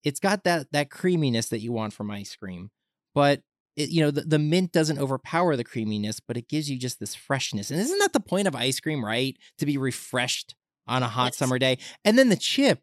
it's 0.08 0.20
got 0.20 0.44
that 0.44 0.72
that 0.72 0.90
creaminess 0.90 1.48
that 1.50 1.60
you 1.60 1.70
want 1.72 1.92
from 1.92 2.10
ice 2.10 2.34
cream, 2.34 2.70
but 3.14 3.42
it, 3.76 3.90
you 3.90 4.00
know 4.02 4.10
the, 4.10 4.22
the 4.22 4.38
mint 4.38 4.72
doesn't 4.72 4.98
overpower 4.98 5.54
the 5.54 5.64
creaminess, 5.64 6.18
but 6.18 6.36
it 6.36 6.48
gives 6.48 6.70
you 6.70 6.78
just 6.78 6.98
this 6.98 7.14
freshness. 7.14 7.70
And 7.70 7.78
isn't 7.78 7.98
that 7.98 8.12
the 8.12 8.20
point 8.20 8.48
of 8.48 8.56
ice 8.56 8.80
cream, 8.80 9.04
right? 9.04 9.36
To 9.58 9.66
be 9.66 9.76
refreshed 9.76 10.54
on 10.86 11.02
a 11.02 11.08
hot 11.08 11.26
yes. 11.26 11.36
summer 11.36 11.58
day. 11.58 11.78
And 12.04 12.18
then 12.18 12.30
the 12.30 12.36
chip, 12.36 12.80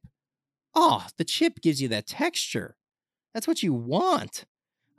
oh, 0.76 1.08
the 1.18 1.26
chip 1.26 1.62
gives 1.62 1.82
you 1.82 1.88
that 1.90 2.06
texture. 2.06 2.78
That's 3.34 3.48
what 3.48 3.64
you 3.64 3.74
want, 3.74 4.46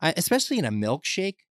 I, 0.03 0.13
especially 0.17 0.59
in 0.59 0.65
a 0.65 0.71
milkshake 0.71 1.46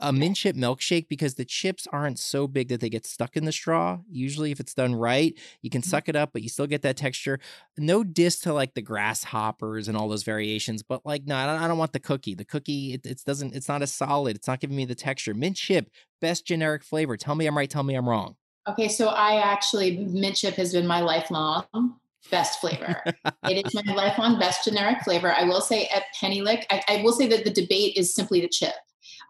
a, 0.00 0.12
mint 0.12 0.36
chip 0.36 0.56
milkshake 0.56 1.08
because 1.08 1.34
the 1.34 1.44
chips 1.44 1.86
aren't 1.92 2.18
so 2.18 2.46
big 2.46 2.68
that 2.68 2.80
they 2.80 2.88
get 2.88 3.06
stuck 3.06 3.36
in 3.36 3.44
the 3.44 3.52
straw. 3.52 3.98
Usually, 4.10 4.50
if 4.50 4.60
it's 4.60 4.74
done 4.74 4.94
right, 4.94 5.34
you 5.62 5.70
can 5.70 5.82
mm-hmm. 5.82 5.90
suck 5.90 6.08
it 6.08 6.16
up, 6.16 6.30
but 6.32 6.42
you 6.42 6.48
still 6.48 6.66
get 6.66 6.82
that 6.82 6.96
texture. 6.96 7.38
No 7.76 8.04
diss 8.04 8.40
to 8.40 8.52
like 8.52 8.74
the 8.74 8.82
grasshoppers 8.82 9.88
and 9.88 9.96
all 9.96 10.08
those 10.08 10.22
variations, 10.22 10.82
but 10.82 11.04
like, 11.04 11.26
no, 11.26 11.36
I 11.36 11.46
don't, 11.46 11.62
I 11.62 11.68
don't 11.68 11.78
want 11.78 11.92
the 11.92 12.00
cookie. 12.00 12.34
The 12.34 12.44
cookie, 12.44 12.94
it, 12.94 13.06
it 13.06 13.22
doesn't, 13.24 13.54
it's 13.54 13.68
not 13.68 13.82
as 13.82 13.92
solid. 13.92 14.36
It's 14.36 14.48
not 14.48 14.60
giving 14.60 14.76
me 14.76 14.84
the 14.84 14.94
texture. 14.94 15.34
Mint 15.34 15.56
chip, 15.56 15.90
best 16.20 16.46
generic 16.46 16.82
flavor. 16.82 17.16
Tell 17.16 17.34
me 17.34 17.46
I'm 17.46 17.56
right. 17.56 17.70
Tell 17.70 17.82
me 17.82 17.94
I'm 17.94 18.08
wrong. 18.08 18.36
Okay, 18.68 18.88
so 18.88 19.08
I 19.08 19.36
actually 19.36 19.98
mint 19.98 20.36
chip 20.36 20.54
has 20.54 20.72
been 20.72 20.86
my 20.86 21.00
lifelong 21.00 21.64
best 22.30 22.60
flavor. 22.60 23.02
it 23.48 23.66
is 23.66 23.74
my 23.74 23.82
lifelong 23.94 24.38
best 24.38 24.64
generic 24.64 25.02
flavor. 25.02 25.32
I 25.32 25.44
will 25.44 25.60
say 25.60 25.86
at 25.94 26.04
Pennylick, 26.20 26.64
I, 26.70 26.82
I 26.88 27.02
will 27.02 27.12
say 27.12 27.26
that 27.28 27.44
the 27.44 27.52
debate 27.52 27.96
is 27.96 28.14
simply 28.14 28.40
the 28.40 28.48
chip. 28.48 28.74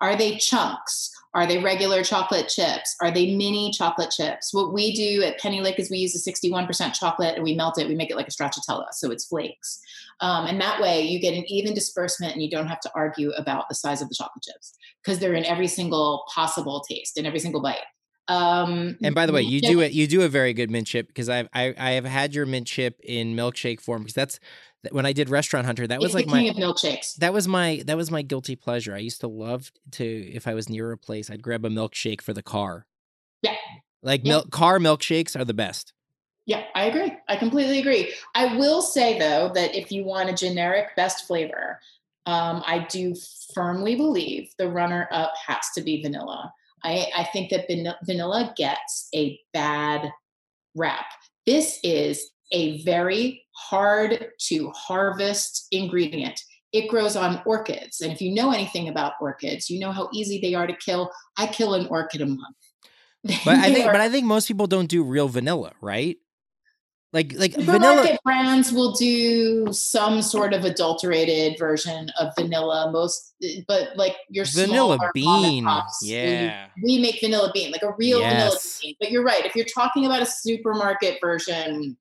Are 0.00 0.16
they 0.16 0.36
chunks? 0.36 1.12
Are 1.34 1.46
they 1.46 1.58
regular 1.58 2.02
chocolate 2.02 2.48
chips? 2.48 2.96
Are 3.02 3.10
they 3.10 3.36
mini 3.36 3.70
chocolate 3.70 4.10
chips? 4.10 4.54
What 4.54 4.72
we 4.72 4.94
do 4.94 5.22
at 5.22 5.38
Pennylick 5.38 5.78
is 5.78 5.90
we 5.90 5.98
use 5.98 6.14
a 6.14 6.30
61% 6.30 6.94
chocolate 6.94 7.34
and 7.34 7.44
we 7.44 7.54
melt 7.54 7.78
it. 7.78 7.86
We 7.88 7.94
make 7.94 8.10
it 8.10 8.16
like 8.16 8.28
a 8.28 8.30
stracciatella, 8.30 8.86
so 8.92 9.10
it's 9.10 9.26
flakes. 9.26 9.80
Um, 10.20 10.46
and 10.46 10.58
that 10.62 10.80
way 10.80 11.02
you 11.02 11.20
get 11.20 11.34
an 11.34 11.44
even 11.46 11.74
disbursement 11.74 12.32
and 12.32 12.42
you 12.42 12.48
don't 12.48 12.68
have 12.68 12.80
to 12.80 12.90
argue 12.94 13.32
about 13.32 13.68
the 13.68 13.74
size 13.74 14.00
of 14.00 14.08
the 14.08 14.14
chocolate 14.14 14.44
chips 14.44 14.72
because 15.04 15.18
they're 15.18 15.34
in 15.34 15.44
every 15.44 15.68
single 15.68 16.24
possible 16.34 16.82
taste, 16.88 17.18
in 17.18 17.26
every 17.26 17.38
single 17.38 17.60
bite. 17.60 17.84
Um, 18.28 18.96
and 19.02 19.14
by 19.14 19.26
the 19.26 19.32
way, 19.32 19.42
you 19.42 19.60
do 19.60 19.80
it. 19.80 19.92
You 19.92 20.06
do 20.06 20.22
a 20.22 20.28
very 20.28 20.52
good 20.52 20.70
mint 20.70 20.86
chip 20.86 21.06
because 21.06 21.28
I've 21.28 21.48
I, 21.54 21.74
I 21.78 21.90
have 21.92 22.04
had 22.04 22.34
your 22.34 22.44
mint 22.46 22.66
chip 22.66 22.98
in 23.04 23.36
milkshake 23.36 23.80
form 23.80 24.02
because 24.02 24.14
that's 24.14 24.40
when 24.92 25.06
I 25.06 25.12
did 25.12 25.28
Restaurant 25.28 25.66
Hunter, 25.66 25.86
that 25.86 26.00
was 26.00 26.14
like 26.14 26.26
my 26.26 26.42
milkshakes. 26.50 27.16
That 27.16 27.32
was 27.32 27.48
my 27.48 27.82
that 27.86 27.96
was 27.96 28.10
my 28.10 28.22
guilty 28.22 28.56
pleasure. 28.56 28.94
I 28.94 28.98
used 28.98 29.20
to 29.20 29.28
love 29.28 29.72
to 29.92 30.04
if 30.04 30.46
I 30.46 30.54
was 30.54 30.68
near 30.68 30.92
a 30.92 30.98
place, 30.98 31.30
I'd 31.30 31.42
grab 31.42 31.64
a 31.64 31.68
milkshake 31.68 32.20
for 32.20 32.32
the 32.32 32.42
car. 32.42 32.86
Yeah, 33.42 33.56
like 34.02 34.22
yeah. 34.24 34.32
milk 34.34 34.50
car 34.50 34.78
milkshakes 34.78 35.38
are 35.38 35.44
the 35.44 35.54
best. 35.54 35.92
Yeah, 36.46 36.62
I 36.74 36.84
agree. 36.84 37.12
I 37.28 37.36
completely 37.36 37.80
agree. 37.80 38.14
I 38.34 38.56
will 38.56 38.80
say 38.80 39.18
though 39.18 39.50
that 39.54 39.74
if 39.74 39.90
you 39.90 40.04
want 40.04 40.30
a 40.30 40.34
generic 40.34 40.94
best 40.94 41.26
flavor, 41.26 41.80
um, 42.26 42.62
I 42.66 42.86
do 42.88 43.14
firmly 43.54 43.96
believe 43.96 44.50
the 44.58 44.68
runner 44.68 45.08
up 45.10 45.32
has 45.46 45.66
to 45.74 45.82
be 45.82 46.02
vanilla. 46.02 46.52
I, 46.84 47.06
I 47.16 47.24
think 47.32 47.50
that 47.50 47.66
vanilla 48.04 48.54
gets 48.56 49.08
a 49.14 49.40
bad 49.52 50.10
rap. 50.76 51.06
This 51.46 51.80
is 51.82 52.30
a 52.52 52.82
very 52.82 53.44
hard 53.52 54.28
to 54.38 54.70
harvest 54.70 55.66
ingredient. 55.70 56.40
it 56.72 56.88
grows 56.88 57.16
on 57.16 57.40
orchids. 57.46 58.00
And 58.02 58.12
if 58.12 58.20
you 58.20 58.34
know 58.34 58.52
anything 58.52 58.88
about 58.88 59.14
orchids, 59.20 59.70
you 59.70 59.78
know 59.78 59.92
how 59.92 60.10
easy 60.12 60.40
they 60.40 60.54
are 60.54 60.66
to 60.66 60.76
kill. 60.76 61.10
I 61.38 61.46
kill 61.46 61.72
an 61.74 61.86
orchid 61.86 62.20
a 62.20 62.26
month. 62.26 62.56
But 63.44 63.56
I 63.58 63.72
think, 63.72 63.86
are, 63.86 63.92
but 63.92 64.00
I 64.00 64.08
think 64.10 64.26
most 64.26 64.46
people 64.46 64.66
don't 64.66 64.86
do 64.86 65.02
real 65.02 65.28
vanilla, 65.28 65.72
right? 65.80 66.18
Like 67.12 67.32
like 67.34 67.54
vanilla 67.54 68.18
brands 68.24 68.72
will 68.72 68.92
do 68.92 69.72
some 69.72 70.20
sort 70.20 70.52
of 70.52 70.64
adulterated 70.64 71.58
version 71.58 72.10
of 72.20 72.32
vanilla. 72.36 72.90
Most, 72.92 73.34
but 73.66 73.96
like 73.96 74.16
your 74.28 74.44
vanilla 74.44 74.98
bean, 75.14 75.64
pops, 75.64 76.00
yeah, 76.02 76.66
we, 76.76 76.96
we, 76.96 76.98
make 76.98 77.20
vanilla 77.20 77.50
bean, 77.54 77.72
like 77.72 77.82
a 77.82 77.94
real 77.96 78.20
yes. 78.20 78.32
vanilla 78.34 78.58
bean. 78.82 78.94
But 79.00 79.10
you're 79.12 79.24
right. 79.24 79.46
If 79.46 79.56
you're 79.56 79.64
talking 79.64 80.04
about 80.04 80.20
a 80.20 80.26
supermarket 80.26 81.18
version, 81.22 81.96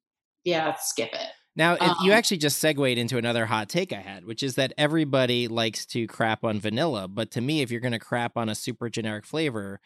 yeah, 0.46 0.76
skip 0.80 1.14
it. 1.14 1.28
Now, 1.58 1.78
um, 1.80 1.96
you 2.02 2.12
actually 2.12 2.38
just 2.38 2.60
segued 2.60 2.98
into 2.98 3.18
another 3.18 3.46
hot 3.46 3.70
take 3.70 3.94
I 3.94 4.02
had, 4.02 4.26
which 4.26 4.44
is 4.44 4.56
that 4.56 4.74
everybody 4.78 5.48
likes 5.48 5.86
to 5.88 6.06
crap 6.06 6.44
on 6.44 6.60
vanilla. 6.60 7.08
But 7.08 7.32
to 7.32 7.42
me, 7.42 7.62
if 7.62 7.72
you're 7.72 7.82
going 7.82 7.94
to 7.94 8.00
crap 8.00 8.36
on 8.36 8.50
a 8.50 8.56
super 8.56 8.90
generic 8.90 9.26
flavor, 9.26 9.80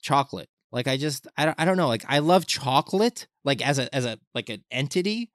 chocolate 0.00 0.48
like 0.70 0.88
I 0.88 0.96
just 0.96 1.26
I 1.36 1.44
don't 1.44 1.58
I 1.58 1.64
don't 1.64 1.76
know. 1.76 1.88
Like 1.88 2.04
I 2.08 2.18
love 2.18 2.46
chocolate 2.46 3.26
like 3.44 3.66
as 3.66 3.78
a 3.78 3.94
as 3.94 4.04
a 4.04 4.18
like 4.34 4.48
an 4.48 4.64
entity. 4.70 5.30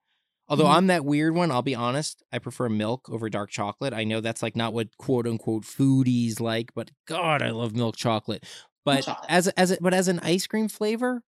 Although 0.49 0.65
mm-hmm. 0.65 0.73
I'm 0.73 0.87
that 0.87 1.05
weird 1.05 1.33
one, 1.33 1.51
I'll 1.51 1.61
be 1.61 1.75
honest. 1.75 2.21
I 2.31 2.39
prefer 2.39 2.67
milk 2.69 3.09
over 3.09 3.29
dark 3.29 3.49
chocolate. 3.49 3.93
I 3.93 4.03
know 4.03 4.19
that's 4.19 4.43
like 4.43 4.55
not 4.55 4.73
what 4.73 4.95
quote 4.97 5.25
unquote 5.25 5.63
foodies 5.63 6.39
like, 6.39 6.71
but 6.75 6.91
God, 7.07 7.41
I 7.41 7.51
love 7.51 7.75
milk 7.75 7.95
chocolate. 7.95 8.45
But 8.85 9.05
chocolate. 9.05 9.31
as 9.31 9.47
a, 9.47 9.59
as 9.59 9.71
a, 9.71 9.77
but 9.79 9.93
as 9.93 10.09
an 10.09 10.19
ice 10.19 10.45
cream 10.45 10.67
flavor, 10.67 11.23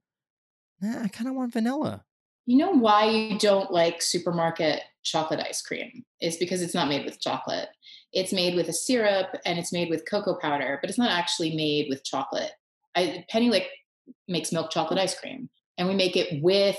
eh, 0.84 1.02
I 1.04 1.08
kind 1.08 1.30
of 1.30 1.36
want 1.36 1.54
vanilla. 1.54 2.04
You 2.46 2.58
know 2.58 2.72
why 2.72 3.06
you 3.10 3.40
don't 3.40 3.72
like 3.72 4.02
supermarket 4.02 4.82
chocolate 5.04 5.40
ice 5.40 5.62
cream? 5.62 6.04
Is 6.22 6.38
because 6.38 6.62
it's 6.62 6.76
not 6.76 6.88
made 6.88 7.06
with 7.06 7.20
chocolate. 7.20 7.70
It's 8.14 8.32
made 8.32 8.56
with 8.56 8.70
a 8.70 8.74
syrup 8.74 9.36
and 9.46 9.60
it's 9.60 9.74
made 9.74 9.90
with 9.90 10.10
cocoa 10.10 10.36
powder, 10.36 10.78
but 10.82 10.90
it's 10.90 11.00
not 11.00 11.12
actually 11.12 11.56
made 11.56 11.88
with 11.90 12.04
chocolate. 12.04 12.52
I, 12.96 13.26
Penny 13.30 13.50
Lick 13.50 13.68
makes 14.28 14.52
milk 14.52 14.72
chocolate 14.72 15.00
ice 15.00 15.20
cream 15.20 15.50
and 15.78 15.88
we 15.88 15.96
make 15.96 16.16
it 16.16 16.42
with 16.42 16.78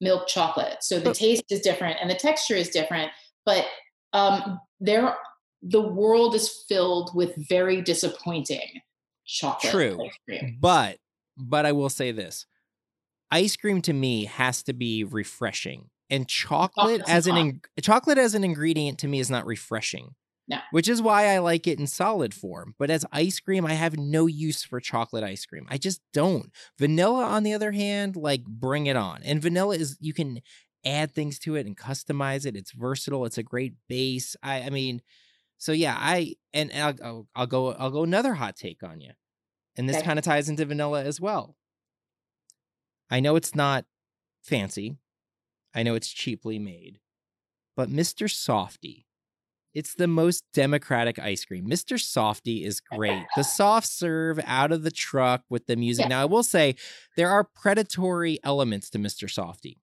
milk 0.00 0.28
chocolate. 0.28 0.78
So 0.82 1.00
the 1.00 1.14
taste 1.14 1.44
is 1.50 1.60
different 1.60 1.98
and 2.00 2.10
the 2.10 2.14
texture 2.14 2.54
is 2.54 2.68
different, 2.68 3.10
but 3.44 3.66
um, 4.12 4.60
there 4.80 5.16
the 5.62 5.80
world 5.80 6.34
is 6.34 6.64
filled 6.68 7.10
with 7.14 7.34
very 7.48 7.80
disappointing 7.82 8.80
chocolate. 9.26 9.72
True. 9.72 9.98
But 10.60 10.98
but 11.36 11.66
I 11.66 11.72
will 11.72 11.90
say 11.90 12.12
this. 12.12 12.46
Ice 13.30 13.56
cream 13.56 13.82
to 13.82 13.92
me 13.92 14.24
has 14.24 14.62
to 14.64 14.72
be 14.72 15.04
refreshing. 15.04 15.90
And 16.08 16.28
chocolate 16.28 17.02
as 17.08 17.26
an 17.26 17.36
in, 17.36 17.60
chocolate 17.82 18.18
as 18.18 18.34
an 18.34 18.44
ingredient 18.44 18.98
to 19.00 19.08
me 19.08 19.18
is 19.18 19.30
not 19.30 19.44
refreshing. 19.44 20.14
No. 20.48 20.58
Which 20.70 20.88
is 20.88 21.02
why 21.02 21.34
I 21.34 21.38
like 21.38 21.66
it 21.66 21.80
in 21.80 21.88
solid 21.88 22.32
form. 22.32 22.76
But 22.78 22.88
as 22.90 23.04
ice 23.10 23.40
cream, 23.40 23.66
I 23.66 23.72
have 23.72 23.98
no 23.98 24.26
use 24.26 24.62
for 24.62 24.78
chocolate 24.78 25.24
ice 25.24 25.44
cream. 25.44 25.66
I 25.68 25.76
just 25.76 26.00
don't. 26.12 26.52
Vanilla, 26.78 27.24
on 27.24 27.42
the 27.42 27.52
other 27.52 27.72
hand, 27.72 28.14
like 28.14 28.44
bring 28.44 28.86
it 28.86 28.94
on. 28.94 29.22
And 29.24 29.42
vanilla 29.42 29.74
is, 29.74 29.96
you 30.00 30.14
can 30.14 30.40
add 30.84 31.10
things 31.10 31.40
to 31.40 31.56
it 31.56 31.66
and 31.66 31.76
customize 31.76 32.46
it. 32.46 32.54
It's 32.54 32.70
versatile. 32.70 33.24
It's 33.24 33.38
a 33.38 33.42
great 33.42 33.74
base. 33.88 34.36
I, 34.40 34.62
I 34.62 34.70
mean, 34.70 35.02
so 35.58 35.72
yeah, 35.72 35.96
I, 35.98 36.34
and 36.54 36.70
I'll, 36.72 36.94
I'll, 37.02 37.26
I'll 37.34 37.46
go, 37.48 37.72
I'll 37.72 37.90
go 37.90 38.04
another 38.04 38.34
hot 38.34 38.54
take 38.54 38.84
on 38.84 39.00
you. 39.00 39.10
And 39.76 39.88
this 39.88 39.96
okay. 39.96 40.06
kind 40.06 40.18
of 40.20 40.24
ties 40.24 40.48
into 40.48 40.64
vanilla 40.64 41.02
as 41.02 41.20
well. 41.20 41.56
I 43.10 43.20
know 43.20 43.36
it's 43.36 43.54
not 43.54 43.84
fancy. 44.42 44.96
I 45.74 45.82
know 45.82 45.94
it's 45.94 46.08
cheaply 46.08 46.58
made. 46.58 47.00
But 47.76 47.90
Mr. 47.90 48.26
Softee, 48.26 49.04
it's 49.74 49.94
the 49.94 50.06
most 50.06 50.42
democratic 50.54 51.18
ice 51.18 51.44
cream. 51.44 51.68
Mr. 51.68 51.98
Softee 51.98 52.64
is 52.64 52.80
great. 52.80 53.26
The 53.36 53.44
soft 53.44 53.86
serve 53.86 54.40
out 54.46 54.72
of 54.72 54.82
the 54.82 54.90
truck 54.90 55.42
with 55.50 55.66
the 55.66 55.76
music. 55.76 56.04
Yeah. 56.04 56.08
Now, 56.08 56.22
I 56.22 56.24
will 56.24 56.42
say 56.42 56.76
there 57.18 57.28
are 57.28 57.44
predatory 57.44 58.38
elements 58.42 58.88
to 58.90 58.98
Mr. 58.98 59.28
Softee 59.28 59.76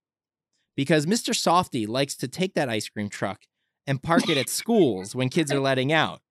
because 0.75 1.05
Mr. 1.05 1.35
Softee 1.35 1.87
likes 1.87 2.15
to 2.17 2.27
take 2.27 2.55
that 2.55 2.69
ice 2.69 2.89
cream 2.89 3.07
truck 3.07 3.43
and 3.85 4.01
park 4.01 4.27
it 4.27 4.37
at 4.37 4.49
schools 4.61 5.13
when 5.13 5.29
kids 5.29 5.51
are 5.51 5.59
letting 5.59 5.93
out. 5.93 6.21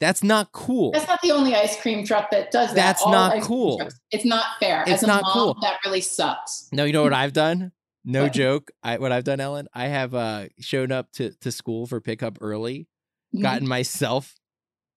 That's 0.00 0.22
not 0.22 0.52
cool. 0.52 0.90
That's 0.92 1.06
not 1.06 1.22
the 1.22 1.30
only 1.30 1.54
ice 1.54 1.80
cream 1.80 2.04
truck 2.04 2.30
that 2.30 2.50
does 2.50 2.70
that. 2.70 2.74
That's 2.74 3.02
All 3.02 3.12
not 3.12 3.42
cool. 3.42 3.80
It's 4.10 4.24
not 4.24 4.44
fair. 4.60 4.82
It's 4.82 5.02
As 5.02 5.06
not 5.06 5.22
mom, 5.22 5.32
cool. 5.32 5.56
That 5.62 5.78
really 5.84 6.00
sucks. 6.00 6.68
No, 6.72 6.84
you 6.84 6.92
know 6.92 7.02
what 7.02 7.12
I've 7.12 7.32
done? 7.32 7.72
No 8.04 8.28
joke. 8.28 8.70
I 8.82 8.98
what 8.98 9.12
I've 9.12 9.24
done, 9.24 9.40
Ellen. 9.40 9.66
I 9.72 9.86
have 9.86 10.14
uh 10.14 10.46
shown 10.60 10.92
up 10.92 11.10
to 11.12 11.30
to 11.40 11.50
school 11.50 11.86
for 11.86 12.00
pickup 12.00 12.38
early 12.40 12.86
mm-hmm. 13.34 13.42
gotten 13.42 13.68
myself 13.68 14.34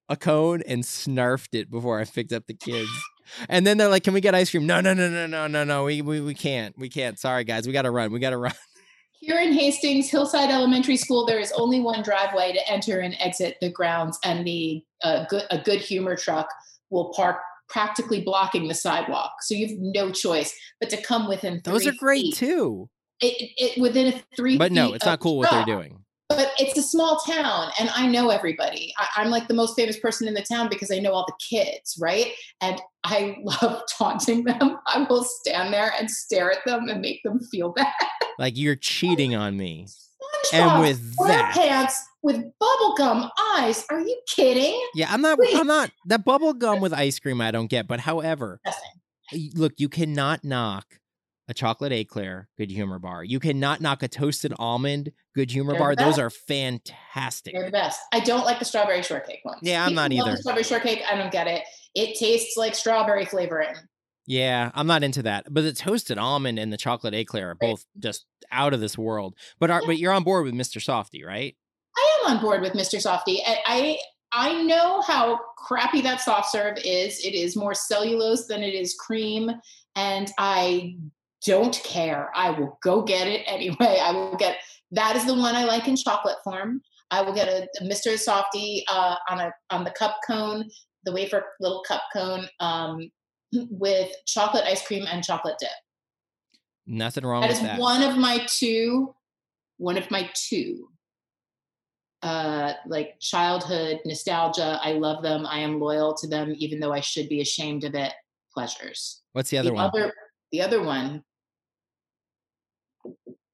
a 0.09 0.15
cone 0.15 0.61
and 0.67 0.83
snarfed 0.83 1.53
it 1.53 1.69
before 1.69 1.99
I 1.99 2.05
picked 2.05 2.31
up 2.31 2.47
the 2.47 2.53
kids. 2.53 2.89
And 3.49 3.67
then 3.67 3.77
they're 3.77 3.89
like, 3.89 4.03
"Can 4.03 4.13
we 4.13 4.21
get 4.21 4.33
ice 4.33 4.51
cream?" 4.51 4.65
No, 4.65 4.79
no, 4.79 4.93
no, 4.93 5.09
no, 5.09 5.27
no, 5.27 5.47
no, 5.47 5.63
no. 5.65 5.83
We 5.83 6.01
we 6.01 6.21
we 6.21 6.33
can't. 6.33 6.77
We 6.77 6.87
can't. 6.87 7.19
Sorry, 7.19 7.43
guys. 7.43 7.67
We 7.67 7.73
got 7.73 7.81
to 7.81 7.91
run. 7.91 8.13
We 8.13 8.19
got 8.19 8.29
to 8.29 8.37
run. 8.37 8.53
Here 9.19 9.39
in 9.39 9.51
Hastings, 9.51 10.09
Hillside 10.09 10.49
Elementary 10.49 10.95
School, 10.95 11.25
there 11.25 11.39
is 11.39 11.51
only 11.53 11.81
one 11.81 12.03
driveway 12.03 12.53
to 12.53 12.71
enter 12.71 12.99
and 12.99 13.17
exit 13.19 13.57
the 13.59 13.69
grounds, 13.69 14.17
and 14.23 14.47
the 14.47 14.81
uh, 15.03 15.25
good 15.29 15.43
a 15.49 15.57
good 15.59 15.79
humor 15.79 16.15
truck 16.15 16.47
will 16.89 17.13
park 17.13 17.37
practically 17.69 18.21
blocking 18.21 18.67
the 18.67 18.73
sidewalk. 18.73 19.31
So 19.41 19.53
you 19.53 19.67
have 19.67 19.77
no 19.79 20.11
choice 20.11 20.53
but 20.79 20.89
to 20.89 21.01
come 21.01 21.27
within. 21.27 21.61
Those 21.63 21.85
are 21.85 21.93
great 21.93 22.21
feet. 22.21 22.35
too. 22.35 22.89
It, 23.19 23.51
it, 23.57 23.81
within 23.81 24.13
a 24.13 24.23
three. 24.35 24.57
But 24.57 24.71
no, 24.71 24.93
it's 24.93 25.05
not 25.05 25.19
cool 25.19 25.37
what 25.37 25.49
they're 25.49 25.65
doing 25.65 26.03
but 26.29 26.51
it's 26.59 26.77
a 26.77 26.81
small 26.81 27.17
town 27.25 27.71
and 27.79 27.89
I 27.95 28.05
know 28.07 28.29
everybody. 28.29 28.93
I, 28.97 29.21
am 29.21 29.29
like 29.29 29.47
the 29.47 29.53
most 29.53 29.75
famous 29.75 29.97
person 29.97 30.27
in 30.27 30.33
the 30.33 30.41
town 30.41 30.67
because 30.69 30.91
I 30.91 30.99
know 30.99 31.13
all 31.13 31.25
the 31.25 31.33
kids, 31.49 31.97
right? 32.01 32.27
And 32.59 32.81
I 33.03 33.37
love 33.43 33.83
taunting 33.97 34.43
them. 34.43 34.77
I 34.87 35.05
will 35.09 35.23
stand 35.23 35.73
there 35.73 35.93
and 35.97 36.11
stare 36.11 36.51
at 36.51 36.59
them 36.65 36.89
and 36.89 37.01
make 37.01 37.23
them 37.23 37.39
feel 37.39 37.71
bad. 37.71 37.93
Like 38.37 38.57
you're 38.57 38.75
cheating 38.75 39.35
on 39.35 39.57
me. 39.57 39.87
And 40.53 40.81
with 40.81 41.15
that 41.27 41.53
pants 41.53 42.01
with 42.23 42.43
bubblegum 42.61 43.29
eyes. 43.55 43.85
Are 43.89 43.99
you 43.99 44.19
kidding? 44.27 44.79
Yeah, 44.95 45.07
I'm 45.11 45.21
not 45.21 45.37
Please. 45.37 45.57
I'm 45.57 45.67
not 45.67 45.91
that 46.07 46.25
bubblegum 46.25 46.79
with 46.81 46.93
ice 47.05 47.19
cream 47.19 47.41
I 47.41 47.51
don't 47.51 47.69
get, 47.69 47.87
but 47.87 47.99
however, 47.99 48.59
look, 49.55 49.73
you 49.77 49.89
cannot 49.89 50.43
knock 50.43 50.99
a 51.49 51.53
chocolate 51.53 51.93
eclair, 51.93 52.49
good 52.57 52.69
humor 52.69 52.99
bar. 52.99 53.23
You 53.23 53.39
cannot 53.39 53.79
knock 53.79 54.03
a 54.03 54.07
toasted 54.07 54.53
almond, 54.59 55.11
good 55.33 55.49
humor 55.49 55.71
They're 55.73 55.79
bar. 55.79 55.95
Those 55.95 56.19
are 56.19 56.29
fantastic. 56.29 57.53
They're 57.53 57.65
the 57.65 57.71
best. 57.71 57.99
I 58.13 58.19
don't 58.19 58.43
like 58.43 58.59
the 58.59 58.65
strawberry 58.65 59.01
shortcake 59.01 59.39
ones. 59.45 59.59
Yeah, 59.61 59.83
I'm 59.83 59.91
People 59.91 60.03
not 60.03 60.11
either. 60.11 60.37
strawberry 60.37 60.63
shortcake, 60.63 61.03
I 61.09 61.15
don't 61.15 61.31
get 61.31 61.47
it. 61.47 61.63
It 61.95 62.17
tastes 62.19 62.57
like 62.57 62.75
strawberry 62.75 63.25
flavoring. 63.25 63.75
Yeah, 64.27 64.71
I'm 64.75 64.87
not 64.87 65.03
into 65.03 65.23
that. 65.23 65.45
But 65.49 65.61
the 65.61 65.71
toasted 65.71 66.17
almond 66.17 66.59
and 66.59 66.71
the 66.71 66.77
chocolate 66.77 67.15
eclair 67.15 67.51
are 67.51 67.55
both 67.55 67.85
just 67.97 68.25
out 68.51 68.73
of 68.73 68.81
this 68.81 68.97
world. 68.97 69.35
But 69.57 69.71
are, 69.71 69.81
yeah. 69.81 69.87
but 69.87 69.97
you're 69.97 70.11
on 70.11 70.23
board 70.23 70.43
with 70.43 70.53
Mr. 70.53 70.83
Softee, 70.83 71.25
right? 71.25 71.55
I 71.95 72.19
am 72.19 72.35
on 72.35 72.41
board 72.41 72.61
with 72.61 72.73
Mr. 72.73 73.01
Softee. 73.01 73.39
I, 73.47 73.57
I 73.65 73.97
I 74.33 74.61
know 74.63 75.01
how 75.01 75.39
crappy 75.57 76.01
that 76.01 76.19
soft 76.19 76.51
serve 76.51 76.77
is. 76.83 77.23
It 77.23 77.33
is 77.33 77.55
more 77.55 77.73
cellulose 77.73 78.47
than 78.47 78.61
it 78.61 78.73
is 78.73 78.93
cream. 78.93 79.49
And 79.95 80.29
I 80.37 80.97
don't 81.45 81.81
care. 81.85 82.29
I 82.35 82.51
will 82.51 82.77
go 82.83 83.03
get 83.03 83.27
it 83.27 83.43
anyway. 83.47 83.99
I 84.01 84.11
will 84.11 84.35
get 84.35 84.57
that 84.91 85.15
is 85.15 85.25
the 85.25 85.33
one 85.33 85.55
I 85.55 85.63
like 85.63 85.87
in 85.87 85.95
chocolate 85.95 86.37
form. 86.43 86.81
I 87.11 87.21
will 87.21 87.33
get 87.33 87.47
a, 87.47 87.67
a 87.79 87.83
Mr. 87.85 88.13
Softee 88.15 88.83
uh, 88.89 89.15
on 89.29 89.39
a 89.39 89.53
on 89.69 89.85
the 89.85 89.91
cup 89.91 90.17
cone, 90.27 90.69
the 91.05 91.13
wafer 91.13 91.45
little 91.61 91.83
cup 91.87 92.03
cone 92.13 92.47
um, 92.59 93.09
with 93.53 94.11
chocolate 94.25 94.63
ice 94.65 94.85
cream 94.85 95.05
and 95.09 95.23
chocolate 95.23 95.55
dip. 95.59 95.69
Nothing 96.85 97.25
wrong 97.25 97.41
that 97.41 97.49
with 97.49 97.61
that. 97.61 97.63
That 97.63 97.73
is 97.75 97.79
one 97.79 98.03
of 98.03 98.17
my 98.17 98.45
two, 98.47 99.13
one 99.77 99.97
of 99.97 100.09
my 100.09 100.29
two, 100.33 100.89
uh, 102.23 102.73
like 102.85 103.19
childhood 103.19 103.99
nostalgia. 104.05 104.79
I 104.81 104.93
love 104.93 105.21
them. 105.21 105.45
I 105.45 105.59
am 105.59 105.79
loyal 105.79 106.15
to 106.15 106.27
them, 106.27 106.53
even 106.57 106.79
though 106.79 106.93
I 106.93 107.01
should 107.01 107.29
be 107.29 107.41
ashamed 107.41 107.83
of 107.83 107.93
it. 107.93 108.13
Pleasures. 108.53 109.21
What's 109.33 109.49
the 109.49 109.57
other 109.57 109.69
the 109.69 109.75
one? 109.75 109.85
Other, 109.85 110.13
the 110.51 110.61
other 110.61 110.81
one 110.81 111.23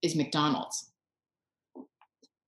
is 0.01 0.15
McDonald's. 0.15 0.91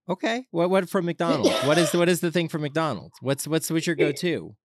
Okay. 0.07 0.45
What 0.51 0.69
what 0.69 0.89
from 0.89 1.05
McDonald's? 1.07 1.49
what 1.65 1.77
is 1.77 1.93
what 1.93 2.09
is 2.09 2.21
the 2.21 2.31
thing 2.31 2.47
from 2.47 2.61
McDonald's? 2.61 3.17
What's 3.21 3.47
what's 3.47 3.69
what's 3.71 3.87
your 3.87 3.95
go-to? 3.97 4.55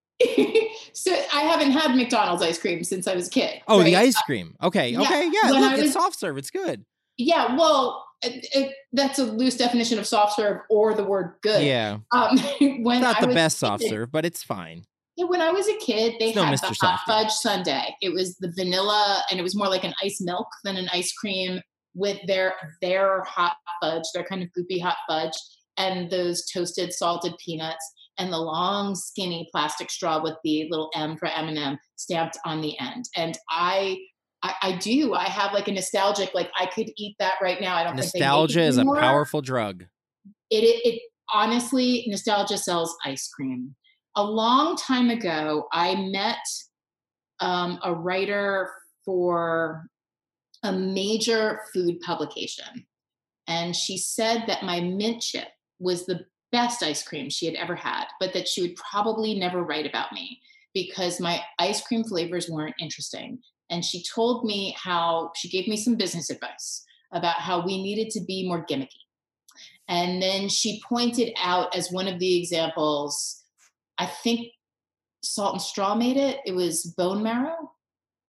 so 0.92 1.19
I 1.32 1.42
haven't 1.42 1.72
had 1.72 1.94
McDonald's 1.94 2.42
ice 2.42 2.58
cream 2.58 2.84
since 2.84 3.06
I 3.06 3.14
was 3.14 3.28
a 3.28 3.30
kid. 3.30 3.62
Oh, 3.68 3.78
right? 3.78 3.84
the 3.84 3.96
ice 3.96 4.20
cream. 4.22 4.56
Okay. 4.62 4.90
Yeah. 4.90 5.00
Okay. 5.02 5.30
Yeah. 5.32 5.50
When 5.52 5.60
Look, 5.60 5.72
was, 5.72 5.80
it's 5.82 5.92
soft 5.92 6.18
serve. 6.18 6.38
It's 6.38 6.50
good. 6.50 6.84
Yeah. 7.16 7.56
Well, 7.56 8.04
it, 8.22 8.46
it, 8.52 8.74
that's 8.92 9.18
a 9.18 9.24
loose 9.24 9.56
definition 9.56 9.98
of 9.98 10.06
soft 10.06 10.36
serve 10.36 10.60
or 10.68 10.94
the 10.94 11.04
word 11.04 11.34
good. 11.42 11.64
Yeah. 11.64 11.98
Um, 12.12 12.38
when 12.82 13.00
not 13.00 13.22
I 13.22 13.26
the 13.26 13.34
best 13.34 13.58
soft 13.58 13.82
serve, 13.84 14.12
but 14.12 14.24
it's 14.24 14.42
fine. 14.42 14.84
Yeah, 15.16 15.26
when 15.26 15.40
I 15.40 15.50
was 15.50 15.68
a 15.68 15.76
kid, 15.76 16.14
they 16.18 16.32
had 16.32 16.44
Mr. 16.44 16.68
the 16.68 16.86
hot 16.86 17.00
fudge 17.06 17.30
sundae. 17.30 17.94
It 18.00 18.12
was 18.12 18.36
the 18.36 18.52
vanilla, 18.56 19.22
and 19.30 19.38
it 19.38 19.42
was 19.42 19.54
more 19.54 19.68
like 19.68 19.84
an 19.84 19.94
ice 20.02 20.20
milk 20.20 20.46
than 20.64 20.76
an 20.76 20.88
ice 20.92 21.12
cream 21.12 21.60
with 21.94 22.18
their 22.26 22.54
their 22.80 23.22
hot 23.24 23.56
fudge, 23.82 24.04
their 24.14 24.24
kind 24.24 24.42
of 24.42 24.48
goopy 24.56 24.80
hot 24.80 24.96
fudge. 25.08 25.32
and 25.76 26.10
those 26.10 26.46
toasted 26.46 26.92
salted 26.92 27.34
peanuts 27.44 27.84
and 28.20 28.32
the 28.32 28.38
long 28.38 28.94
skinny 28.94 29.48
plastic 29.50 29.90
straw 29.90 30.22
with 30.22 30.34
the 30.44 30.68
little 30.70 30.90
M 30.94 31.16
for 31.16 31.26
M&M 31.26 31.78
stamped 31.96 32.38
on 32.44 32.60
the 32.60 32.78
end. 32.78 33.06
And 33.16 33.36
I 33.48 33.98
I, 34.42 34.54
I, 34.62 34.76
do. 34.78 35.12
I 35.12 35.24
have 35.24 35.52
like 35.52 35.68
a 35.68 35.72
nostalgic, 35.72 36.32
like 36.32 36.50
I 36.58 36.64
could 36.64 36.90
eat 36.96 37.14
that 37.18 37.34
right 37.42 37.60
now. 37.60 37.76
I 37.76 37.84
don't 37.84 37.94
think 37.94 38.14
nostalgia 38.14 38.62
is 38.62 38.78
a 38.78 38.84
powerful 38.86 39.42
drug. 39.42 39.84
It, 40.48 40.64
it, 40.64 40.80
it 40.86 41.02
honestly, 41.30 42.06
nostalgia 42.08 42.56
sells 42.56 42.96
ice 43.04 43.28
cream. 43.28 43.74
A 44.16 44.24
long 44.24 44.76
time 44.76 45.10
ago, 45.10 45.68
I 45.74 45.94
met 45.94 46.38
um, 47.40 47.80
a 47.84 47.92
writer 47.92 48.70
for 49.04 49.84
a 50.62 50.72
major 50.72 51.60
food 51.74 52.00
publication. 52.00 52.86
And 53.46 53.76
she 53.76 53.98
said 53.98 54.44
that 54.46 54.62
my 54.62 54.80
mint 54.80 55.20
chip 55.20 55.48
was 55.78 56.06
the 56.06 56.24
best 56.52 56.82
ice 56.82 57.02
cream 57.02 57.30
she 57.30 57.46
had 57.46 57.54
ever 57.54 57.74
had, 57.74 58.06
but 58.18 58.32
that 58.32 58.48
she 58.48 58.62
would 58.62 58.76
probably 58.76 59.38
never 59.38 59.62
write 59.62 59.86
about 59.86 60.12
me 60.12 60.40
because 60.74 61.20
my 61.20 61.40
ice 61.58 61.84
cream 61.86 62.04
flavors 62.04 62.48
weren't 62.48 62.74
interesting. 62.80 63.38
And 63.70 63.84
she 63.84 64.02
told 64.02 64.44
me 64.44 64.76
how 64.78 65.30
she 65.36 65.48
gave 65.48 65.68
me 65.68 65.76
some 65.76 65.96
business 65.96 66.30
advice 66.30 66.84
about 67.12 67.36
how 67.36 67.64
we 67.64 67.82
needed 67.82 68.10
to 68.10 68.20
be 68.24 68.46
more 68.46 68.64
gimmicky. 68.66 68.88
And 69.88 70.22
then 70.22 70.48
she 70.48 70.80
pointed 70.88 71.32
out 71.42 71.74
as 71.74 71.90
one 71.90 72.06
of 72.06 72.18
the 72.18 72.38
examples, 72.38 73.42
I 73.98 74.06
think 74.06 74.48
salt 75.22 75.54
and 75.54 75.62
straw 75.62 75.94
made 75.94 76.16
it, 76.16 76.38
it 76.46 76.52
was 76.52 76.94
bone 76.96 77.22
marrow. 77.22 77.72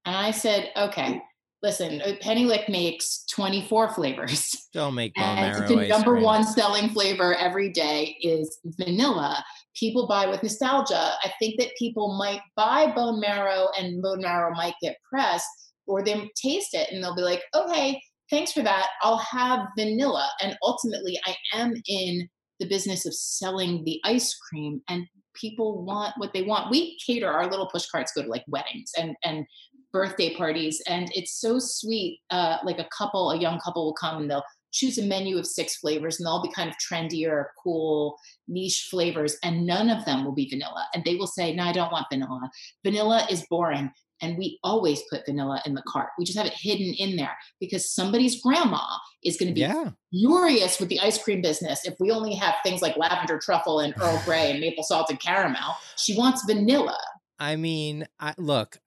And 0.06 0.16
I 0.16 0.32
said, 0.32 0.72
okay, 0.76 1.22
listen, 1.64 2.02
uh, 2.02 2.14
Penny 2.22 2.46
Lick 2.46 2.68
makes 2.70 3.24
24 3.32 3.94
flavors. 3.94 4.56
Don't 4.74 4.96
make 4.96 5.14
bone 5.16 5.38
and. 5.38 5.68
The 5.68 5.88
number 5.88 6.14
cream. 6.14 6.24
one 6.24 6.44
selling 6.44 6.90
flavor 6.90 7.36
every 7.36 7.70
day 7.70 8.18
is 8.22 8.60
vanilla. 8.66 9.44
People 9.76 10.08
buy 10.08 10.28
with 10.28 10.44
nostalgia. 10.44 11.12
I 11.24 11.32
think 11.40 11.60
that 11.60 11.70
people 11.78 12.18
might 12.18 12.42
buy 12.56 12.92
bone 12.92 13.20
marrow 13.20 13.68
and 13.80 14.02
bone 14.02 14.22
marrow 14.22 14.54
might 14.56 14.76
get 14.82 14.98
pressed 15.10 15.48
or 15.88 16.04
they 16.04 16.30
taste 16.36 16.74
it 16.74 16.92
and 16.92 17.04
they'll 17.04 17.16
be 17.16 17.22
like, 17.22 17.44
okay, 17.56 18.02
thanks 18.30 18.52
for 18.52 18.62
that. 18.64 18.88
I'll 19.02 19.18
have 19.18 19.68
vanilla. 19.78 20.30
And 20.42 20.58
ultimately, 20.64 21.20
I 21.26 21.36
am 21.54 21.74
in 21.88 22.28
the 22.60 22.68
business 22.68 23.06
of 23.06 23.14
selling 23.14 23.84
the 23.84 24.00
ice 24.04 24.36
cream 24.36 24.82
and 24.88 25.06
people 25.34 25.84
want 25.84 26.14
what 26.18 26.34
they 26.34 26.44
want. 26.44 26.70
We 26.72 26.98
cater 27.06 27.30
our 27.30 27.50
little 27.50 27.68
push 27.68 27.86
carts 27.88 28.12
go 28.16 28.24
to 28.24 28.30
like 28.30 28.44
weddings 28.48 28.92
and 28.98 29.16
and 29.24 29.46
birthday 29.94 30.36
parties 30.36 30.82
and 30.88 31.10
it's 31.14 31.40
so 31.40 31.60
sweet 31.60 32.20
uh, 32.30 32.58
like 32.64 32.80
a 32.80 32.88
couple 32.98 33.32
a 33.32 33.40
young 33.40 33.60
couple 33.60 33.86
will 33.86 33.94
come 33.94 34.22
and 34.22 34.32
they'll 34.32 34.44
choose 34.72 34.98
a 34.98 35.04
menu 35.04 35.38
of 35.38 35.46
six 35.46 35.76
flavors 35.78 36.20
and 36.20 36.26
they'll 36.26 36.42
be 36.42 36.52
kind 36.52 36.70
of 36.70 36.76
trendier 36.78 37.46
cool 37.62 38.18
niche 38.48 38.88
flavors 38.90 39.38
and 39.44 39.66
none 39.66 39.90
of 39.90 40.06
them 40.06 40.24
will 40.24 40.34
be 40.34 40.50
vanilla. 40.50 40.86
And 40.94 41.04
they 41.04 41.16
will 41.16 41.28
say 41.28 41.54
no 41.54 41.64
i 41.64 41.72
don't 41.72 41.92
want 41.92 42.08
vanilla. 42.12 42.50
Vanilla 42.84 43.28
is 43.30 43.46
boring 43.50 43.92
and 44.22 44.38
we 44.38 44.60
always 44.64 45.02
put 45.10 45.26
vanilla 45.26 45.62
in 45.66 45.74
the 45.74 45.84
cart. 45.88 46.10
We 46.18 46.26
just 46.26 46.38
have 46.38 46.48
it 46.48 46.54
hidden 46.54 46.94
in 46.94 47.16
there 47.16 47.36
because 47.60 47.92
somebody's 47.92 48.42
grandma 48.42 48.84
is 49.24 49.36
going 49.36 49.50
to 49.50 49.54
be 49.54 49.62
yeah. 49.62 49.90
furious 50.12 50.80
with 50.80 50.90
the 50.90 51.00
ice 51.00 51.22
cream 51.22 51.42
business 51.42 51.86
if 51.86 51.96
we 52.00 52.12
only 52.12 52.36
have 52.36 52.56
things 52.64 52.82
like 52.82 52.98
lavender 52.98 53.40
truffle 53.40 53.80
and 53.80 53.96
earl 54.00 54.22
grey 54.24 54.52
and 54.52 54.60
maple 54.60 54.84
salted 54.84 55.20
caramel. 55.20 55.76
She 55.98 56.16
wants 56.16 56.46
vanilla 56.46 56.98
I 57.42 57.56
mean, 57.56 58.06
I, 58.20 58.36
look, 58.38 58.78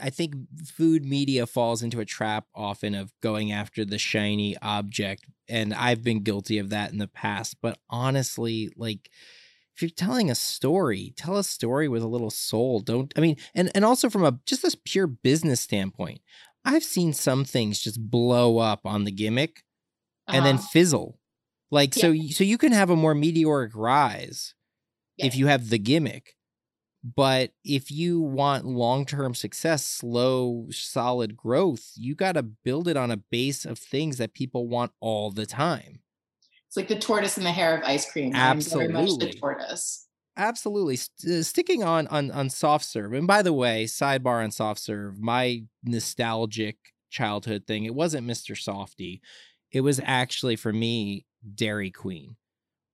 I 0.00 0.10
think 0.10 0.34
food 0.66 1.06
media 1.06 1.46
falls 1.46 1.82
into 1.82 1.98
a 1.98 2.04
trap 2.04 2.44
often 2.54 2.94
of 2.94 3.10
going 3.22 3.52
after 3.52 3.86
the 3.86 3.96
shiny 3.96 4.54
object, 4.60 5.24
and 5.48 5.72
I've 5.72 6.04
been 6.04 6.22
guilty 6.22 6.58
of 6.58 6.68
that 6.68 6.92
in 6.92 6.98
the 6.98 7.08
past. 7.08 7.56
But 7.62 7.78
honestly, 7.88 8.68
like, 8.76 9.08
if 9.74 9.80
you're 9.80 9.88
telling 9.88 10.30
a 10.30 10.34
story, 10.34 11.14
tell 11.16 11.38
a 11.38 11.42
story 11.42 11.88
with 11.88 12.02
a 12.02 12.06
little 12.06 12.28
soul. 12.28 12.80
Don't, 12.80 13.10
I 13.16 13.20
mean, 13.20 13.36
and 13.54 13.70
and 13.74 13.82
also 13.82 14.10
from 14.10 14.24
a 14.24 14.38
just 14.44 14.60
this 14.60 14.76
pure 14.84 15.06
business 15.06 15.62
standpoint, 15.62 16.20
I've 16.66 16.84
seen 16.84 17.14
some 17.14 17.46
things 17.46 17.80
just 17.80 17.98
blow 17.98 18.58
up 18.58 18.80
on 18.84 19.04
the 19.04 19.10
gimmick 19.10 19.62
uh-huh. 20.28 20.36
and 20.36 20.44
then 20.44 20.56
uh-huh. 20.56 20.68
fizzle. 20.70 21.18
Like, 21.70 21.96
yeah. 21.96 22.02
so 22.02 22.14
so 22.28 22.44
you 22.44 22.58
can 22.58 22.72
have 22.72 22.90
a 22.90 22.96
more 22.96 23.14
meteoric 23.14 23.72
rise 23.74 24.54
yeah. 25.16 25.24
if 25.24 25.34
you 25.34 25.46
have 25.46 25.70
the 25.70 25.78
gimmick 25.78 26.34
but 27.04 27.50
if 27.64 27.90
you 27.90 28.20
want 28.20 28.64
long 28.64 29.04
term 29.04 29.34
success, 29.34 29.84
slow, 29.84 30.68
solid 30.70 31.36
growth, 31.36 31.92
you 31.96 32.14
got 32.14 32.32
to 32.32 32.42
build 32.42 32.86
it 32.86 32.96
on 32.96 33.10
a 33.10 33.16
base 33.16 33.64
of 33.64 33.78
things 33.78 34.18
that 34.18 34.34
people 34.34 34.68
want 34.68 34.92
all 35.00 35.30
the 35.30 35.46
time. 35.46 36.00
It's 36.68 36.76
like 36.76 36.88
the 36.88 36.98
tortoise 36.98 37.36
and 37.36 37.44
the 37.44 37.50
hare 37.50 37.76
of 37.76 37.82
ice 37.84 38.10
cream. 38.10 38.34
Absolutely. 38.34 38.86
I'm 38.86 38.92
very 38.92 39.06
much 39.06 39.18
the 39.18 39.38
tortoise. 39.38 40.06
Absolutely. 40.36 40.96
St- 40.96 41.40
uh, 41.40 41.42
sticking 41.42 41.82
on, 41.82 42.06
on 42.06 42.30
on 42.30 42.48
soft 42.48 42.84
serve. 42.84 43.12
And 43.12 43.26
by 43.26 43.42
the 43.42 43.52
way, 43.52 43.84
sidebar 43.84 44.42
on 44.42 44.50
soft 44.50 44.80
serve, 44.80 45.18
my 45.18 45.64
nostalgic 45.84 46.78
childhood 47.10 47.66
thing, 47.66 47.84
it 47.84 47.94
wasn't 47.94 48.26
Mr. 48.26 48.56
Softee. 48.56 49.20
It 49.70 49.82
was 49.82 50.00
actually 50.04 50.56
for 50.56 50.72
me 50.72 51.26
Dairy 51.54 51.90
Queen. 51.90 52.36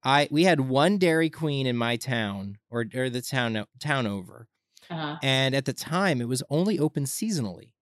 I 0.09 0.27
we 0.31 0.45
had 0.45 0.61
one 0.61 0.97
Dairy 0.97 1.29
Queen 1.29 1.67
in 1.67 1.77
my 1.77 1.97
town 1.97 2.57
or 2.71 2.87
or 2.95 3.11
the 3.11 3.21
town 3.21 3.67
town 3.79 4.07
over. 4.07 4.49
Uh-huh. 4.91 5.17
And 5.23 5.55
at 5.55 5.67
the 5.67 5.75
time 5.75 6.23
it 6.23 6.29
was 6.29 6.43
only 6.49 6.79
open 6.79 7.05
seasonally. 7.05 7.73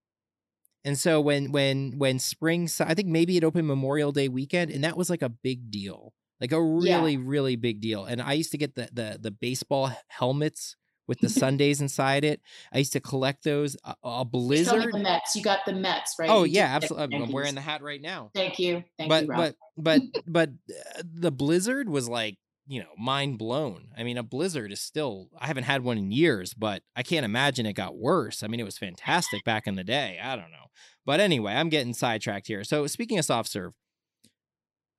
And 0.84 0.98
so 0.98 1.20
when 1.20 1.52
when 1.52 1.98
when 1.98 2.18
spring 2.18 2.68
I 2.80 2.94
think 2.94 3.08
maybe 3.08 3.36
it 3.36 3.44
opened 3.44 3.68
Memorial 3.68 4.10
Day 4.10 4.28
weekend 4.28 4.72
and 4.72 4.82
that 4.82 4.96
was 4.96 5.08
like 5.08 5.22
a 5.22 5.28
big 5.28 5.70
deal. 5.70 6.14
Like 6.40 6.52
a 6.52 6.60
really 6.60 7.12
yeah. 7.12 7.22
really 7.22 7.54
big 7.54 7.80
deal. 7.80 8.04
And 8.04 8.20
I 8.20 8.32
used 8.32 8.50
to 8.50 8.58
get 8.58 8.74
the 8.74 8.88
the 8.92 9.18
the 9.20 9.30
baseball 9.30 9.92
helmets 10.08 10.76
with 11.06 11.20
the 11.20 11.28
sundaes 11.28 11.80
inside 11.80 12.24
it. 12.24 12.40
I 12.72 12.78
used 12.78 12.92
to 12.94 13.00
collect 13.00 13.44
those. 13.44 13.76
A, 13.84 13.94
a 14.04 14.24
blizzard. 14.24 14.92
the 14.92 14.98
Mets. 14.98 15.36
You 15.36 15.42
got 15.42 15.60
the 15.66 15.72
Mets, 15.72 16.14
right? 16.18 16.30
Oh 16.30 16.44
you 16.44 16.54
yeah, 16.54 16.66
absolutely. 16.66 17.16
I'm 17.16 17.32
wearing 17.32 17.54
the 17.54 17.60
hat 17.60 17.82
right 17.82 18.00
now. 18.00 18.30
Thank 18.34 18.58
you. 18.58 18.84
Thank 18.98 19.08
but, 19.08 19.24
you, 19.24 19.30
Rob. 19.30 19.38
But 19.38 19.56
but 19.76 20.22
but 20.26 20.48
uh, 20.70 21.02
the 21.04 21.30
blizzard 21.30 21.88
was 21.88 22.08
like 22.08 22.38
you 22.66 22.80
know 22.80 22.90
mind 22.98 23.38
blown. 23.38 23.88
I 23.96 24.02
mean, 24.02 24.18
a 24.18 24.22
blizzard 24.22 24.72
is 24.72 24.80
still. 24.80 25.28
I 25.38 25.46
haven't 25.46 25.64
had 25.64 25.84
one 25.84 25.98
in 25.98 26.10
years, 26.10 26.54
but 26.54 26.82
I 26.94 27.02
can't 27.02 27.24
imagine 27.24 27.66
it 27.66 27.74
got 27.74 27.96
worse. 27.96 28.42
I 28.42 28.48
mean, 28.48 28.60
it 28.60 28.64
was 28.64 28.78
fantastic 28.78 29.44
back 29.44 29.66
in 29.66 29.76
the 29.76 29.84
day. 29.84 30.18
I 30.22 30.36
don't 30.36 30.50
know. 30.50 30.66
But 31.04 31.20
anyway, 31.20 31.54
I'm 31.54 31.68
getting 31.68 31.94
sidetracked 31.94 32.48
here. 32.48 32.64
So 32.64 32.86
speaking 32.86 33.18
of 33.18 33.24
soft 33.24 33.48
serve, 33.48 33.72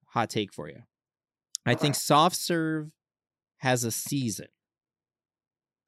hot 0.08 0.30
take 0.30 0.54
for 0.54 0.70
you. 0.70 0.84
I 1.66 1.76
think 1.76 1.96
soft 1.96 2.38
serve 2.38 2.92
has 3.58 3.84
a 3.84 3.92
season. 3.92 4.48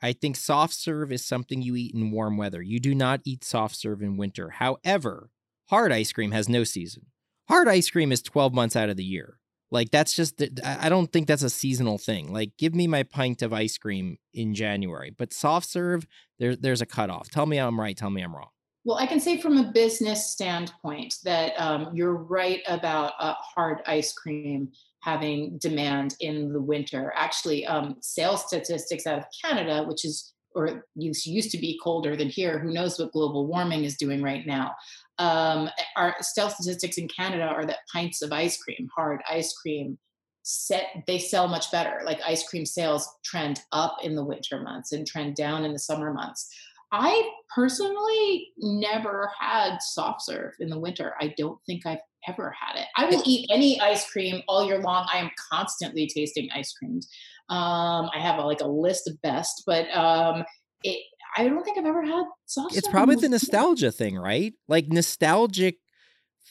I 0.01 0.13
think 0.13 0.35
soft 0.35 0.73
serve 0.73 1.11
is 1.11 1.25
something 1.25 1.61
you 1.61 1.75
eat 1.75 1.93
in 1.93 2.11
warm 2.11 2.37
weather. 2.37 2.61
You 2.61 2.79
do 2.79 2.95
not 2.95 3.21
eat 3.25 3.43
soft 3.43 3.75
serve 3.75 4.01
in 4.01 4.17
winter. 4.17 4.49
However, 4.51 5.29
hard 5.69 5.91
ice 5.91 6.11
cream 6.11 6.31
has 6.31 6.47
no 6.47 6.63
season. 6.63 7.07
Hard 7.47 7.67
ice 7.67 7.89
cream 7.89 8.11
is 8.11 8.21
12 8.21 8.53
months 8.53 8.75
out 8.75 8.89
of 8.89 8.97
the 8.97 9.03
year. 9.03 9.39
Like 9.71 9.91
that's 9.91 10.15
just 10.15 10.41
I 10.63 10.89
don't 10.89 11.11
think 11.11 11.27
that's 11.27 11.43
a 11.43 11.49
seasonal 11.49 11.97
thing. 11.97 12.33
Like 12.33 12.51
give 12.57 12.73
me 12.73 12.87
my 12.87 13.03
pint 13.03 13.41
of 13.41 13.53
ice 13.53 13.77
cream 13.77 14.17
in 14.33 14.55
January, 14.55 15.11
but 15.15 15.33
soft 15.33 15.69
serve 15.69 16.07
there 16.39 16.55
there's 16.55 16.81
a 16.81 16.87
cutoff. 16.87 17.29
Tell 17.29 17.45
me 17.45 17.57
I'm 17.59 17.79
right. 17.79 17.95
Tell 17.95 18.09
me 18.09 18.21
I'm 18.21 18.35
wrong. 18.35 18.49
Well, 18.85 18.97
I 18.97 19.05
can 19.05 19.19
say 19.19 19.39
from 19.39 19.57
a 19.57 19.71
business 19.71 20.31
standpoint 20.31 21.15
that 21.23 21.53
um, 21.59 21.89
you're 21.93 22.15
right 22.15 22.61
about 22.67 23.13
uh, 23.19 23.33
hard 23.37 23.81
ice 23.85 24.13
cream 24.13 24.71
having 25.01 25.57
demand 25.57 26.15
in 26.21 26.51
the 26.53 26.61
winter. 26.61 27.13
Actually, 27.15 27.65
um, 27.65 27.97
sales 28.01 28.45
statistics 28.47 29.05
out 29.05 29.19
of 29.19 29.25
Canada, 29.43 29.83
which 29.83 30.05
is 30.05 30.33
or 30.55 30.85
used 30.95 31.51
to 31.51 31.57
be 31.57 31.79
colder 31.83 32.15
than 32.15 32.27
here. 32.27 32.57
Who 32.57 32.73
knows 32.73 32.97
what 32.97 33.11
global 33.11 33.45
warming 33.45 33.83
is 33.83 33.97
doing 33.97 34.21
right 34.21 34.45
now? 34.47 34.73
Um, 35.19 35.69
our 35.95 36.15
sales 36.21 36.53
statistics 36.55 36.97
in 36.97 37.07
Canada 37.07 37.43
are 37.43 37.65
that 37.65 37.79
pints 37.93 38.21
of 38.21 38.31
ice 38.31 38.57
cream, 38.61 38.89
hard 38.95 39.21
ice 39.29 39.53
cream, 39.53 39.97
set 40.41 41.03
they 41.05 41.19
sell 41.19 41.47
much 41.47 41.71
better. 41.71 42.01
Like 42.03 42.19
ice 42.25 42.47
cream 42.47 42.65
sales 42.65 43.07
trend 43.23 43.61
up 43.71 43.97
in 44.03 44.15
the 44.15 44.23
winter 44.23 44.61
months 44.61 44.91
and 44.91 45.05
trend 45.05 45.35
down 45.35 45.65
in 45.65 45.73
the 45.73 45.79
summer 45.79 46.13
months. 46.13 46.49
I 46.91 47.29
personally 47.53 48.47
never 48.57 49.31
had 49.39 49.77
soft 49.81 50.23
serve 50.23 50.53
in 50.59 50.69
the 50.69 50.79
winter. 50.79 51.13
I 51.21 51.33
don't 51.37 51.59
think 51.65 51.85
I've 51.85 51.99
ever 52.27 52.53
had 52.59 52.79
it. 52.79 52.87
I 52.97 53.05
will 53.05 53.21
eat 53.25 53.49
any 53.51 53.79
ice 53.79 54.09
cream 54.09 54.41
all 54.47 54.65
year 54.65 54.79
long. 54.79 55.07
I 55.13 55.19
am 55.19 55.29
constantly 55.51 56.07
tasting 56.07 56.49
ice 56.53 56.73
creams. 56.73 57.07
Um, 57.49 58.09
I 58.13 58.19
have 58.19 58.39
a, 58.39 58.41
like 58.41 58.61
a 58.61 58.67
list 58.67 59.07
of 59.07 59.21
best, 59.21 59.63
but 59.65 59.89
um, 59.95 60.43
it, 60.83 60.99
I 61.37 61.47
don't 61.47 61.63
think 61.63 61.77
I've 61.77 61.85
ever 61.85 62.03
had 62.03 62.25
soft. 62.45 62.73
Serve. 62.73 62.77
It's 62.79 62.87
probably 62.87 63.15
the 63.15 63.29
nostalgia 63.29 63.91
thing, 63.91 64.17
right? 64.17 64.53
Like 64.67 64.87
nostalgic. 64.87 65.77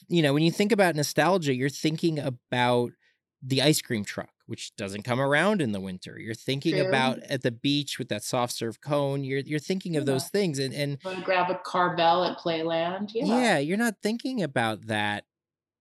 You 0.09 0.22
know, 0.22 0.33
when 0.33 0.44
you 0.44 0.53
think 0.53 0.70
about 0.70 0.94
nostalgia, 0.94 1.55
you're 1.55 1.68
thinking 1.68 2.20
about 2.20 2.92
the 3.42 3.62
ice 3.62 3.81
cream 3.81 4.05
truck 4.05 4.31
which 4.48 4.74
doesn't 4.77 5.03
come 5.03 5.20
around 5.20 5.61
in 5.61 5.72
the 5.72 5.81
winter. 5.81 6.18
You're 6.18 6.33
thinking 6.33 6.77
True. 6.77 6.88
about 6.88 7.18
at 7.29 7.42
the 7.42 7.51
beach 7.51 7.98
with 7.98 8.09
that 8.09 8.24
soft 8.24 8.55
serve 8.55 8.81
cone. 8.81 9.22
You're 9.22 9.40
you're 9.40 9.59
thinking 9.59 9.94
of 9.94 10.05
yeah. 10.05 10.12
those 10.12 10.29
things 10.29 10.59
and 10.59 10.72
and 10.72 10.98
grab 11.22 11.51
a 11.51 11.55
Carvel 11.57 12.24
at 12.24 12.38
Playland. 12.38 13.11
Yeah. 13.12 13.27
yeah, 13.27 13.59
you're 13.59 13.77
not 13.77 13.96
thinking 14.03 14.42
about 14.42 14.87
that 14.87 15.24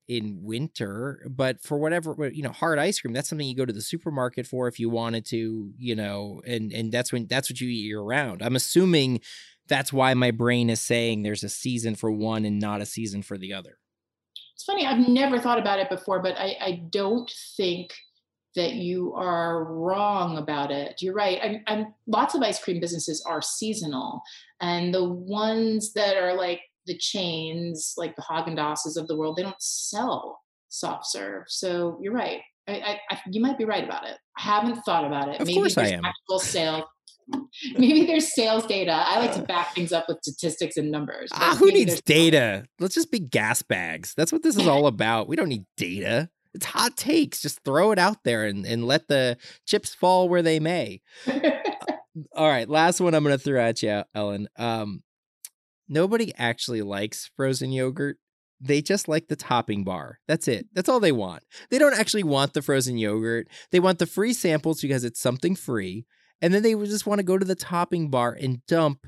in 0.09 0.39
winter, 0.41 1.25
but 1.29 1.61
for 1.61 1.77
whatever 1.77 2.29
you 2.33 2.43
know, 2.43 2.51
hard 2.51 2.77
ice 2.77 2.99
cream, 2.99 3.13
that's 3.13 3.29
something 3.29 3.47
you 3.47 3.55
go 3.55 3.65
to 3.65 3.73
the 3.73 3.81
supermarket 3.81 4.45
for 4.45 4.67
if 4.67 4.81
you 4.81 4.89
wanted 4.89 5.25
to, 5.27 5.71
you 5.77 5.95
know, 5.95 6.41
and 6.45 6.73
and 6.73 6.91
that's 6.91 7.13
when 7.13 7.25
that's 7.25 7.49
what 7.49 7.61
you 7.61 7.69
eat 7.69 7.85
year 7.85 8.01
round. 8.01 8.43
I'm 8.43 8.57
assuming 8.57 9.21
that's 9.69 9.93
why 9.93 10.13
my 10.13 10.31
brain 10.31 10.69
is 10.69 10.81
saying 10.81 11.23
there's 11.23 11.43
a 11.43 11.49
season 11.49 11.95
for 11.95 12.11
one 12.11 12.43
and 12.43 12.59
not 12.59 12.81
a 12.81 12.85
season 12.85 13.21
for 13.21 13.37
the 13.37 13.53
other. 13.53 13.77
It's 14.57 14.63
funny, 14.63 14.87
I've 14.87 15.07
never 15.07 15.39
thought 15.39 15.59
about 15.59 15.77
it 15.77 15.87
before, 15.87 16.19
but 16.19 16.35
I, 16.35 16.57
I 16.59 16.81
don't 16.89 17.31
think 17.55 17.93
that 18.55 18.73
you 18.73 19.13
are 19.13 19.65
wrong 19.65 20.39
about 20.39 20.71
it. 20.71 20.99
You're 20.99 21.13
right. 21.13 21.39
I'm, 21.43 21.61
I'm, 21.67 21.93
lots 22.07 22.33
of 22.33 22.41
ice 22.41 22.59
cream 22.59 22.79
businesses 22.79 23.23
are 23.29 23.39
seasonal, 23.39 24.19
and 24.59 24.91
the 24.91 25.07
ones 25.07 25.93
that 25.93 26.17
are 26.17 26.33
like 26.33 26.61
the 26.87 26.97
chains, 26.97 27.93
like 27.97 28.15
the 28.15 28.23
Haagen 28.23 28.57
Dazs 28.57 28.97
of 28.97 29.07
the 29.07 29.15
world, 29.15 29.35
they 29.35 29.43
don't 29.43 29.61
sell 29.61 30.41
soft 30.69 31.05
serve. 31.05 31.43
So 31.47 31.99
you're 32.01 32.13
right. 32.13 32.41
I, 32.67 32.99
I, 33.11 33.19
you 33.29 33.39
might 33.39 33.59
be 33.59 33.65
right 33.65 33.83
about 33.83 34.07
it. 34.07 34.17
I 34.39 34.41
haven't 34.41 34.81
thought 34.85 35.05
about 35.05 35.29
it. 35.29 35.39
Of 35.39 35.45
Maybe 35.45 35.59
course 35.59 35.77
I 35.77 35.89
am. 35.89 36.03
Actual 36.03 36.39
sales. 36.39 36.83
Maybe 37.77 38.05
there's 38.05 38.33
sales 38.33 38.65
data. 38.65 38.91
I 38.91 39.19
like 39.19 39.33
to 39.33 39.41
back 39.41 39.73
things 39.73 39.91
up 39.91 40.05
with 40.07 40.19
statistics 40.21 40.77
and 40.77 40.91
numbers. 40.91 41.29
Ah, 41.33 41.55
who 41.57 41.71
needs 41.71 42.01
data? 42.01 42.65
Let's 42.79 42.95
just 42.95 43.11
be 43.11 43.19
gas 43.19 43.61
bags. 43.61 44.13
That's 44.15 44.31
what 44.31 44.43
this 44.43 44.57
is 44.57 44.67
all 44.67 44.87
about. 44.87 45.27
We 45.27 45.35
don't 45.35 45.49
need 45.49 45.65
data. 45.75 46.29
It's 46.53 46.65
hot 46.65 46.97
takes. 46.97 47.41
Just 47.41 47.63
throw 47.63 47.91
it 47.91 47.99
out 47.99 48.23
there 48.23 48.45
and, 48.45 48.65
and 48.65 48.85
let 48.85 49.07
the 49.07 49.37
chips 49.65 49.93
fall 49.93 50.29
where 50.29 50.41
they 50.41 50.59
may. 50.59 51.01
all 52.35 52.47
right, 52.47 52.69
last 52.69 52.99
one 52.99 53.13
I'm 53.13 53.23
going 53.23 53.37
to 53.37 53.43
throw 53.43 53.61
at 53.61 53.83
you, 53.83 54.03
Ellen. 54.15 54.47
Um, 54.57 55.03
nobody 55.87 56.33
actually 56.37 56.81
likes 56.81 57.29
frozen 57.35 57.71
yogurt. 57.71 58.17
They 58.59 58.81
just 58.81 59.07
like 59.07 59.27
the 59.27 59.35
topping 59.35 59.83
bar. 59.83 60.19
That's 60.27 60.47
it. 60.47 60.65
That's 60.73 60.89
all 60.89 60.99
they 60.99 61.11
want. 61.11 61.43
They 61.69 61.77
don't 61.77 61.97
actually 61.97 62.23
want 62.23 62.53
the 62.53 62.63
frozen 62.63 62.97
yogurt. 62.97 63.47
They 63.71 63.79
want 63.79 63.99
the 63.99 64.07
free 64.07 64.33
samples 64.33 64.81
because 64.81 65.03
it's 65.03 65.19
something 65.19 65.55
free. 65.55 66.05
And 66.41 66.53
then 66.53 66.63
they 66.63 66.73
just 66.73 67.05
want 67.05 67.19
to 67.19 67.23
go 67.23 67.37
to 67.37 67.45
the 67.45 67.55
topping 67.55 68.09
bar 68.09 68.37
and 68.39 68.65
dump 68.67 69.07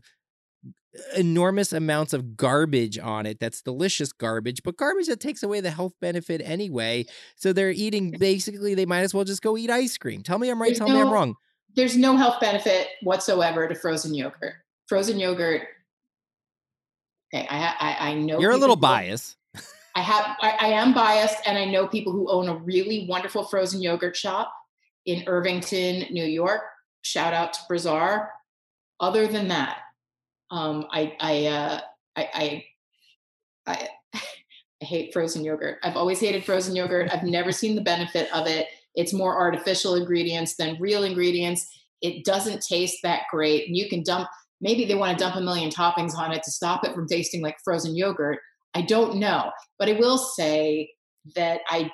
enormous 1.15 1.71
amounts 1.71 2.13
of 2.13 2.35
garbage 2.35 2.97
on 2.97 3.27
it 3.27 3.39
that's 3.39 3.61
delicious 3.61 4.11
garbage 4.11 4.63
but 4.63 4.75
garbage 4.75 5.05
that 5.05 5.19
takes 5.19 5.43
away 5.43 5.61
the 5.61 5.69
health 5.69 5.93
benefit 6.01 6.41
anyway 6.43 7.05
so 7.35 7.53
they're 7.53 7.69
eating 7.69 8.11
basically 8.19 8.73
they 8.73 8.87
might 8.87 9.01
as 9.01 9.13
well 9.13 9.23
just 9.23 9.43
go 9.43 9.55
eat 9.55 9.69
ice 9.69 9.97
cream. 9.97 10.23
Tell 10.23 10.39
me 10.39 10.49
i'm 10.49 10.59
right 10.59 10.69
there's 10.69 10.79
tell 10.79 10.87
no, 10.87 10.95
me 10.95 11.01
i'm 11.01 11.11
wrong. 11.11 11.35
there's 11.75 11.95
no 11.95 12.17
health 12.17 12.39
benefit 12.41 12.87
whatsoever 13.03 13.67
to 13.67 13.75
frozen 13.75 14.15
yogurt. 14.15 14.55
Frozen 14.87 15.19
yogurt 15.19 15.61
okay 17.33 17.47
i 17.49 17.75
i, 17.79 18.09
I 18.09 18.13
know 18.15 18.39
you're 18.39 18.51
a 18.51 18.57
little 18.57 18.75
biased. 18.75 19.37
I 19.95 20.01
have 20.01 20.37
I, 20.41 20.57
I 20.59 20.67
am 20.69 20.93
biased 20.93 21.37
and 21.45 21.57
i 21.57 21.65
know 21.65 21.87
people 21.87 22.13
who 22.13 22.31
own 22.31 22.49
a 22.49 22.55
really 22.55 23.05
wonderful 23.07 23.43
frozen 23.43 23.81
yogurt 23.81 24.15
shop 24.15 24.51
in 25.05 25.23
irvington 25.27 26.11
new 26.11 26.25
york 26.25 26.61
shout 27.01 27.33
out 27.33 27.53
to 27.53 27.59
Brazar. 27.69 28.29
Other 28.99 29.27
than 29.27 29.47
that, 29.47 29.79
um, 30.51 30.85
I 30.91 31.15
I, 31.19 31.45
uh, 31.45 31.81
I 32.15 32.29
I 32.33 32.65
I 33.65 33.88
I 34.81 34.85
hate 34.85 35.13
frozen 35.13 35.43
yogurt. 35.43 35.77
I've 35.83 35.97
always 35.97 36.19
hated 36.19 36.45
frozen 36.45 36.75
yogurt. 36.75 37.09
I've 37.13 37.23
never 37.23 37.51
seen 37.51 37.75
the 37.75 37.81
benefit 37.81 38.33
of 38.33 38.47
it. 38.47 38.67
It's 38.95 39.13
more 39.13 39.38
artificial 39.38 39.95
ingredients 39.95 40.55
than 40.55 40.77
real 40.79 41.03
ingredients. 41.03 41.69
It 42.01 42.25
doesn't 42.25 42.62
taste 42.62 42.99
that 43.03 43.23
great. 43.31 43.67
And 43.67 43.75
you 43.75 43.89
can 43.89 44.03
dump, 44.03 44.29
maybe 44.62 44.85
they 44.85 44.95
want 44.95 45.17
to 45.17 45.23
dump 45.23 45.35
a 45.35 45.41
million 45.41 45.69
toppings 45.69 46.15
on 46.15 46.31
it 46.31 46.43
to 46.43 46.51
stop 46.51 46.85
it 46.85 46.93
from 46.93 47.07
tasting 47.07 47.41
like 47.41 47.57
frozen 47.63 47.95
yogurt. 47.95 48.39
I 48.73 48.81
don't 48.81 49.17
know. 49.17 49.51
But 49.77 49.89
I 49.89 49.93
will 49.93 50.17
say 50.17 50.91
that 51.35 51.62
I, 51.69 51.91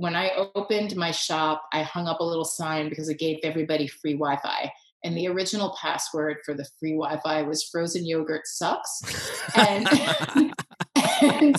when 0.00 0.16
I 0.16 0.30
opened 0.54 0.96
my 0.96 1.10
shop, 1.10 1.62
I 1.72 1.82
hung 1.82 2.06
up 2.06 2.20
a 2.20 2.24
little 2.24 2.44
sign 2.44 2.88
because 2.88 3.08
it 3.08 3.18
gave 3.18 3.38
everybody 3.42 3.86
free 3.86 4.14
Wi 4.14 4.38
Fi 4.42 4.72
and 5.04 5.16
the 5.16 5.28
original 5.28 5.76
password 5.80 6.38
for 6.44 6.54
the 6.54 6.66
free 6.78 6.92
Wi-Fi 6.92 7.42
was 7.42 7.64
"frozen 7.64 8.06
yogurt 8.06 8.46
sucks," 8.46 9.02
and, 9.56 9.88
and 11.22 11.56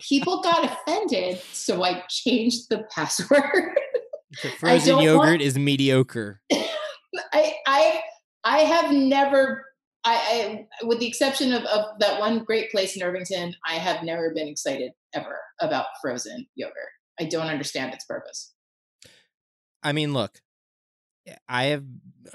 people 0.00 0.42
got 0.42 0.64
offended, 0.64 1.40
so 1.52 1.82
I 1.82 2.04
changed 2.08 2.68
the 2.70 2.84
password. 2.94 3.78
The 4.42 4.48
frozen 4.58 5.00
yogurt 5.00 5.26
want, 5.26 5.42
is 5.42 5.58
mediocre. 5.58 6.40
I 6.52 7.54
I 7.66 8.02
I 8.44 8.58
have 8.60 8.92
never. 8.92 9.64
I, 10.04 10.66
I, 10.80 10.86
with 10.86 11.00
the 11.00 11.08
exception 11.08 11.52
of, 11.52 11.64
of 11.64 11.98
that 11.98 12.20
one 12.20 12.44
great 12.44 12.70
place 12.70 12.96
in 12.96 13.02
Irvington, 13.02 13.54
I 13.66 13.74
have 13.74 14.04
never 14.04 14.32
been 14.32 14.48
excited 14.48 14.92
ever 15.12 15.38
about 15.60 15.86
frozen 16.00 16.46
yogurt. 16.54 16.88
I 17.20 17.24
don't 17.24 17.46
understand 17.46 17.94
its 17.94 18.04
purpose. 18.04 18.52
I 19.82 19.92
mean, 19.92 20.12
look, 20.12 20.40
eh, 21.26 21.34
I 21.48 21.64
have 21.64 21.84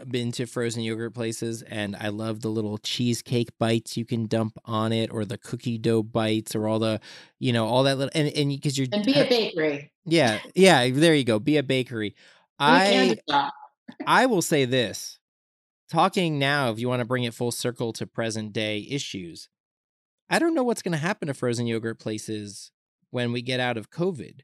been 0.08 0.32
to 0.34 0.46
frozen 0.46 0.82
yogurt 0.82 1.14
places 1.14 1.62
and 1.62 1.96
I 1.96 2.10
love 2.10 2.42
the 2.42 2.50
little 2.50 2.78
cheesecake 2.78 3.50
bites 3.60 3.98
you 3.98 4.06
can 4.06 4.28
dump 4.28 4.58
on 4.66 4.92
it 4.92 5.12
or 5.12 5.26
the 5.26 5.38
cookie 5.38 5.78
dough 5.78 6.04
bites 6.04 6.56
or 6.56 6.68
all 6.68 6.80
the, 6.80 7.00
you 7.40 7.54
know, 7.54 7.66
all 7.66 7.84
that 7.84 7.98
little 7.98 8.12
and 8.16 8.30
and 8.36 8.50
because 8.50 8.78
you're 8.78 8.88
and 8.92 9.06
be 9.06 9.20
a 9.20 9.28
bakery. 9.28 9.92
Yeah, 10.06 10.40
yeah, 10.56 10.90
there 10.90 11.16
you 11.16 11.24
go. 11.24 11.40
Be 11.40 11.58
a 11.58 11.64
bakery. 11.64 12.16
I 12.60 13.18
I 14.08 14.26
will 14.26 14.42
say 14.42 14.66
this. 14.66 15.20
Talking 15.90 16.40
now, 16.40 16.72
if 16.72 16.80
you 16.80 16.90
want 16.90 17.02
to 17.02 17.06
bring 17.06 17.24
it 17.24 17.34
full 17.34 17.52
circle 17.52 17.94
to 17.94 18.08
present 18.08 18.52
day 18.52 18.88
issues, 18.90 19.50
I 20.30 20.40
don't 20.40 20.56
know 20.56 20.64
what's 20.64 20.82
going 20.82 20.94
to 20.94 20.98
happen 20.98 21.28
to 21.28 21.34
frozen 21.34 21.68
yogurt 21.68 22.00
places 22.00 22.72
when 23.12 23.32
we 23.32 23.42
get 23.44 23.60
out 23.60 23.78
of 23.78 23.92
COVID. 23.92 24.40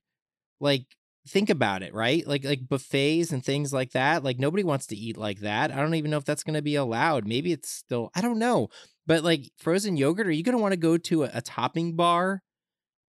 Like 0.59 0.85
think 1.27 1.49
about 1.49 1.83
it, 1.83 1.93
right? 1.93 2.25
Like 2.27 2.43
like 2.43 2.67
buffets 2.67 3.31
and 3.31 3.43
things 3.43 3.71
like 3.71 3.91
that. 3.91 4.23
Like 4.23 4.39
nobody 4.39 4.63
wants 4.63 4.87
to 4.87 4.95
eat 4.95 5.17
like 5.17 5.39
that. 5.39 5.71
I 5.71 5.75
don't 5.77 5.95
even 5.95 6.11
know 6.11 6.17
if 6.17 6.25
that's 6.25 6.43
going 6.43 6.55
to 6.55 6.61
be 6.61 6.75
allowed. 6.75 7.27
Maybe 7.27 7.51
it's 7.51 7.69
still 7.69 8.11
I 8.15 8.21
don't 8.21 8.39
know. 8.39 8.69
But 9.05 9.23
like 9.23 9.51
frozen 9.57 9.97
yogurt, 9.97 10.27
are 10.27 10.31
you 10.31 10.43
going 10.43 10.57
to 10.57 10.61
want 10.61 10.73
to 10.73 10.79
go 10.79 10.97
to 10.97 11.23
a, 11.23 11.31
a, 11.33 11.41
topping 11.41 11.95
bar 11.95 12.43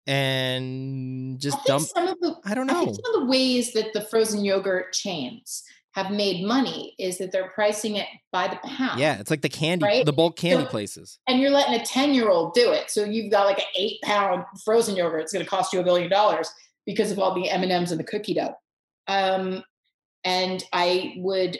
and 0.06 1.40
just 1.40 1.64
dump? 1.64 1.88
Some 1.88 2.06
of 2.06 2.20
The, 2.20 2.36
I 2.44 2.54
don't 2.54 2.68
know. 2.68 2.82
I 2.82 2.84
some 2.84 3.14
of 3.14 3.20
the 3.20 3.26
ways 3.26 3.72
that 3.72 3.92
the 3.92 4.02
frozen 4.02 4.44
yogurt 4.44 4.92
chains 4.92 5.64
have 5.92 6.12
made 6.12 6.46
money 6.46 6.94
is 7.00 7.18
that 7.18 7.32
they're 7.32 7.48
pricing 7.48 7.96
it 7.96 8.06
by 8.30 8.46
the 8.46 8.56
pound. 8.68 9.00
Yeah, 9.00 9.18
it's 9.18 9.30
like 9.30 9.42
the 9.42 9.48
candy, 9.48 9.84
right? 9.84 10.06
the 10.06 10.12
bulk 10.12 10.36
candy 10.36 10.64
so, 10.64 10.70
places. 10.70 11.18
And 11.26 11.40
you're 11.40 11.50
letting 11.50 11.74
a 11.74 11.84
10 11.84 12.14
year 12.14 12.28
old 12.28 12.54
do 12.54 12.70
it. 12.70 12.90
So 12.90 13.04
you've 13.04 13.32
got 13.32 13.46
like 13.46 13.58
an 13.58 13.64
eight 13.76 14.00
pound 14.02 14.44
frozen 14.64 14.94
yogurt. 14.94 15.22
It's 15.22 15.32
going 15.32 15.44
to 15.44 15.50
cost 15.50 15.72
you 15.72 15.80
a 15.80 15.84
billion 15.84 16.08
dollars 16.08 16.48
because 16.88 17.12
of 17.12 17.18
all 17.18 17.34
the 17.34 17.50
M 17.50 17.62
and 17.62 17.70
M's 17.70 17.90
and 17.90 18.00
the 18.00 18.04
cookie 18.04 18.32
dough. 18.32 18.54
Um, 19.08 19.62
and 20.24 20.64
I 20.72 21.16
would 21.18 21.58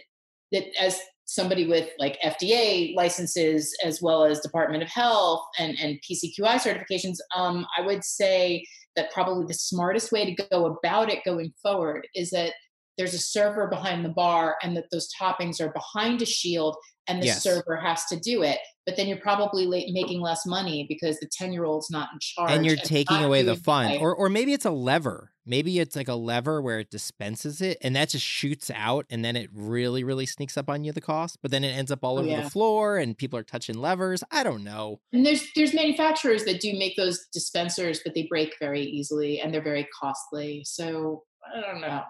that 0.53 0.65
as 0.81 0.99
somebody 1.27 1.69
with 1.69 1.91
like 1.99 2.19
FDA 2.25 2.97
licenses 2.97 3.77
as 3.85 4.01
well 4.01 4.25
as 4.25 4.41
Department 4.41 4.83
of 4.83 4.89
Health 4.89 5.45
and 5.59 5.79
and 5.79 6.01
PCQI 6.01 6.57
certifications, 6.57 7.19
um, 7.37 7.67
I 7.77 7.83
would 7.83 8.03
say 8.03 8.65
that 8.97 9.13
probably 9.13 9.45
the 9.47 9.55
smartest 9.55 10.13
way 10.13 10.25
to 10.25 10.49
go 10.51 10.65
about 10.65 11.13
it 11.13 11.23
going 11.27 11.53
forward 11.63 12.09
is 12.15 12.31
that 12.31 12.55
there's 12.99 13.15
a 13.15 13.19
server 13.19 13.69
behind 13.69 14.05
the 14.05 14.11
bar 14.11 14.57
and 14.63 14.77
that 14.77 14.91
those 14.91 15.09
toppings 15.19 15.61
are 15.61 15.73
behind 15.73 16.21
a 16.21 16.27
shield 16.27 16.77
and 17.07 17.23
the 17.23 17.27
yes. 17.27 17.43
server 17.43 17.77
has 17.77 18.05
to 18.07 18.19
do 18.21 18.43
it. 18.43 18.59
But 18.85 18.97
then 18.97 19.07
you're 19.07 19.19
probably 19.19 19.67
making 19.67 20.21
less 20.21 20.45
money 20.45 20.85
because 20.89 21.19
the 21.21 21.29
10 21.31 21.53
year 21.53 21.65
old's 21.65 21.91
not 21.91 22.11
in 22.13 22.19
charge 22.21 22.51
and 22.51 22.67
you're 22.67 22.75
and 22.75 22.85
taking 22.85 23.23
away 23.23 23.43
the 23.43 23.57
fun. 23.57 23.99
or 23.99 24.15
or 24.15 24.29
maybe 24.29 24.53
it's 24.53 24.65
a 24.65 24.71
lever. 24.71 25.33
Maybe 25.47 25.79
it's 25.79 25.97
like 25.97 26.09
a 26.09 26.15
lever 26.15 26.61
where 26.61 26.81
it 26.81 26.91
dispenses 26.91 27.63
it 27.63 27.79
and 27.81 27.97
that 27.97 28.11
just 28.11 28.25
shoots 28.25 28.71
out 28.75 29.07
and 29.09 29.25
then 29.25 29.37
it 29.37 29.49
really 29.53 30.05
really 30.05 30.27
sneaks 30.27 30.59
up 30.59 30.69
on 30.69 30.85
you 30.85 30.93
the 30.93 31.01
cost 31.01 31.39
but 31.41 31.51
then 31.51 31.65
it 31.65 31.71
ends 31.71 31.91
up 31.91 32.01
all 32.03 32.17
oh, 32.17 32.21
over 32.21 32.29
yeah. 32.29 32.43
the 32.43 32.51
floor 32.51 32.99
and 32.99 33.17
people 33.17 33.39
are 33.39 33.45
touching 33.45 33.79
levers. 33.79 34.23
I 34.31 34.43
don't 34.43 34.65
know. 34.65 35.01
And 35.13 35.25
there's 35.25 35.47
there's 35.55 35.73
manufacturers 35.73 36.45
that 36.45 36.61
do 36.61 36.79
make 36.79 36.97
those 36.97 37.27
dispensers 37.33 38.01
but 38.05 38.15
they 38.15 38.27
break 38.29 38.55
very 38.61 38.83
easily 38.83 39.41
and 39.41 39.53
they're 39.53 39.63
very 39.63 39.89
costly. 39.99 40.63
So 40.65 41.25
i 41.55 41.61
don't 41.61 41.81
know 41.81 42.03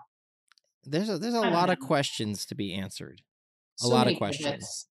there's 0.84 1.08
a 1.08 1.18
there's 1.18 1.34
a 1.34 1.40
lot 1.40 1.66
know. 1.66 1.72
of 1.74 1.78
questions 1.80 2.46
to 2.46 2.54
be 2.54 2.74
answered 2.74 3.22
a 3.80 3.84
so 3.84 3.88
lot 3.88 4.10
of 4.10 4.16
questions 4.16 4.88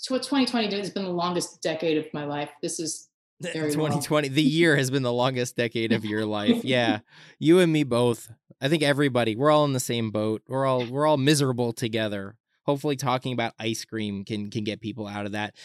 so 0.00 0.14
what 0.14 0.22
2020 0.22 0.76
has 0.76 0.90
been 0.90 1.02
the 1.02 1.10
longest 1.10 1.60
decade 1.60 1.98
of 1.98 2.06
my 2.14 2.24
life. 2.24 2.50
This 2.62 2.78
is 2.78 3.08
2020 3.42 4.28
the 4.28 4.42
year 4.42 4.76
has 4.76 4.92
been 4.92 5.02
the 5.02 5.12
longest 5.12 5.56
decade 5.56 5.92
of 5.92 6.04
your 6.04 6.24
life. 6.24 6.64
Yeah. 6.64 7.00
You 7.40 7.58
and 7.58 7.72
me 7.72 7.82
both. 7.82 8.30
I 8.60 8.68
think 8.68 8.82
everybody, 8.84 9.34
we're 9.34 9.50
all 9.50 9.64
in 9.64 9.72
the 9.72 9.80
same 9.80 10.10
boat. 10.12 10.42
We're 10.48 10.66
all 10.66 10.86
we're 10.86 11.06
all 11.06 11.16
miserable 11.16 11.72
together. 11.72 12.36
Hopefully 12.64 12.94
talking 12.94 13.32
about 13.32 13.54
ice 13.58 13.84
cream 13.84 14.24
can 14.24 14.50
can 14.50 14.62
get 14.62 14.80
people 14.80 15.08
out 15.08 15.26
of 15.26 15.32
that. 15.32 15.56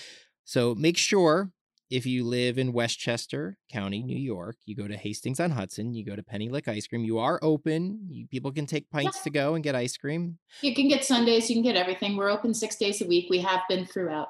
So 0.45 0.73
make 0.73 0.97
sure 0.97 1.51
if 1.93 2.07
you 2.07 2.23
live 2.23 2.57
in 2.57 2.73
Westchester 2.73 3.55
County, 3.71 4.01
New 4.01 4.17
York, 4.17 4.55
you 4.65 4.75
go 4.75 4.87
to 4.87 4.97
Hastings 4.97 5.39
on 5.39 5.51
Hudson, 5.51 5.93
you 5.93 6.03
go 6.03 6.15
to 6.15 6.23
Penny 6.23 6.49
Lick 6.49 6.67
Ice 6.67 6.87
Cream. 6.87 7.03
You 7.03 7.19
are 7.19 7.39
open. 7.43 7.99
You, 8.09 8.25
people 8.25 8.51
can 8.51 8.65
take 8.65 8.89
pints 8.89 9.17
yeah. 9.17 9.23
to 9.25 9.29
go 9.29 9.53
and 9.53 9.63
get 9.63 9.75
ice 9.75 9.95
cream. 9.95 10.39
You 10.61 10.73
can 10.73 10.87
get 10.87 11.05
sundaes, 11.05 11.51
you 11.51 11.55
can 11.55 11.61
get 11.61 11.75
everything. 11.75 12.17
We're 12.17 12.31
open 12.31 12.55
six 12.55 12.77
days 12.77 12.99
a 13.03 13.05
week. 13.05 13.27
We 13.29 13.41
have 13.41 13.61
been 13.69 13.85
throughout. 13.85 14.29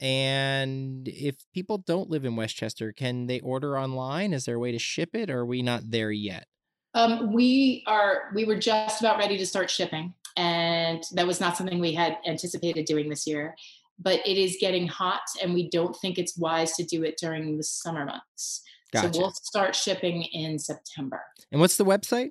And 0.00 1.08
if 1.08 1.34
people 1.52 1.78
don't 1.78 2.08
live 2.08 2.24
in 2.24 2.36
Westchester, 2.36 2.92
can 2.92 3.26
they 3.26 3.40
order 3.40 3.76
online? 3.76 4.32
Is 4.32 4.44
there 4.44 4.54
a 4.54 4.60
way 4.60 4.70
to 4.70 4.78
ship 4.78 5.16
it 5.16 5.28
or 5.28 5.40
are 5.40 5.46
we 5.46 5.60
not 5.60 5.90
there 5.90 6.12
yet? 6.12 6.46
Um, 6.94 7.32
we 7.32 7.82
are 7.88 8.30
we 8.32 8.44
were 8.44 8.58
just 8.58 9.00
about 9.00 9.18
ready 9.18 9.38
to 9.38 9.46
start 9.46 9.70
shipping, 9.70 10.14
and 10.36 11.02
that 11.14 11.26
was 11.26 11.40
not 11.40 11.56
something 11.56 11.80
we 11.80 11.94
had 11.94 12.18
anticipated 12.26 12.84
doing 12.84 13.08
this 13.08 13.26
year. 13.26 13.56
But 14.02 14.20
it 14.26 14.36
is 14.36 14.56
getting 14.60 14.88
hot, 14.88 15.22
and 15.42 15.54
we 15.54 15.68
don't 15.70 15.94
think 15.96 16.18
it's 16.18 16.36
wise 16.36 16.72
to 16.76 16.84
do 16.84 17.02
it 17.04 17.16
during 17.20 17.56
the 17.56 17.62
summer 17.62 18.04
months. 18.04 18.62
Gotcha. 18.92 19.12
So 19.14 19.20
we'll 19.20 19.32
start 19.32 19.74
shipping 19.74 20.24
in 20.24 20.58
September. 20.58 21.22
And 21.50 21.60
what's 21.60 21.76
the 21.76 21.84
website? 21.84 22.30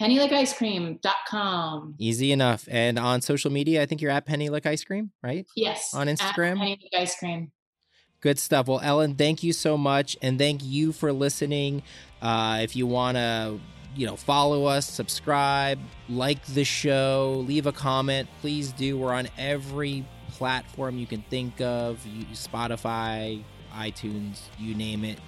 pennylickicecream.com. 0.00 1.94
Easy 1.98 2.32
enough. 2.32 2.66
And 2.70 2.98
on 2.98 3.20
social 3.20 3.50
media, 3.50 3.82
I 3.82 3.86
think 3.86 4.00
you're 4.00 4.10
at 4.10 4.26
Pennylick 4.26 4.66
Ice 4.66 4.82
Cream, 4.84 5.10
right? 5.22 5.46
Yes. 5.56 5.94
On 5.94 6.06
Instagram? 6.06 6.58
Pennylick 6.58 6.88
Ice 6.94 7.16
Cream. 7.16 7.52
Good 8.20 8.38
stuff. 8.38 8.68
Well, 8.68 8.80
Ellen, 8.82 9.16
thank 9.16 9.42
you 9.42 9.52
so 9.52 9.76
much. 9.76 10.16
And 10.22 10.38
thank 10.38 10.64
you 10.64 10.92
for 10.92 11.12
listening. 11.12 11.82
Uh, 12.22 12.60
if 12.62 12.74
you 12.74 12.86
want 12.86 13.16
to, 13.16 13.60
you 13.94 14.06
know, 14.06 14.16
follow 14.16 14.64
us, 14.64 14.88
subscribe, 14.88 15.78
like 16.08 16.44
the 16.46 16.64
show, 16.64 17.44
leave 17.46 17.66
a 17.66 17.72
comment, 17.72 18.28
please 18.40 18.72
do. 18.72 18.96
We're 18.98 19.12
on 19.12 19.28
every 19.36 20.06
platform 20.34 20.98
you 20.98 21.06
can 21.06 21.22
think 21.30 21.60
of 21.60 22.04
Spotify, 22.32 23.42
iTunes, 23.72 24.40
you 24.58 24.74
name 24.74 25.04
it. 25.04 25.18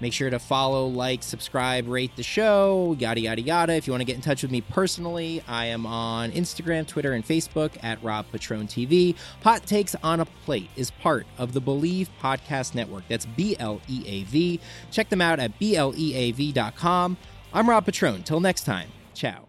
Make 0.00 0.12
sure 0.12 0.28
to 0.28 0.38
follow, 0.38 0.88
like, 0.88 1.22
subscribe, 1.22 1.86
rate 1.86 2.10
the 2.16 2.22
show, 2.22 2.96
yada, 2.98 3.20
yada, 3.20 3.40
yada. 3.40 3.74
If 3.74 3.86
you 3.86 3.92
want 3.92 4.00
to 4.00 4.04
get 4.04 4.16
in 4.16 4.22
touch 4.22 4.42
with 4.42 4.50
me 4.50 4.60
personally, 4.60 5.42
I 5.46 5.66
am 5.66 5.86
on 5.86 6.32
Instagram, 6.32 6.86
Twitter, 6.86 7.12
and 7.12 7.24
Facebook 7.24 7.72
at 7.82 8.02
Rob 8.02 8.26
Patrone 8.32 8.66
TV. 8.66 9.14
Hot 9.44 9.64
Takes 9.64 9.94
on 10.02 10.20
a 10.20 10.24
Plate 10.26 10.70
is 10.74 10.90
part 10.90 11.26
of 11.38 11.52
the 11.52 11.60
Bleav 11.60 12.08
Podcast 12.20 12.74
Network. 12.74 13.04
That's 13.08 13.24
B 13.24 13.56
L 13.58 13.80
E 13.88 14.02
A 14.06 14.24
V. 14.24 14.60
Check 14.90 15.10
them 15.10 15.20
out 15.20 15.38
at 15.38 15.58
BLEAV.com. 15.60 17.16
I'm 17.52 17.70
Rob 17.70 17.84
Patrone. 17.84 18.24
Till 18.24 18.40
next 18.40 18.64
time, 18.64 18.88
ciao. 19.14 19.43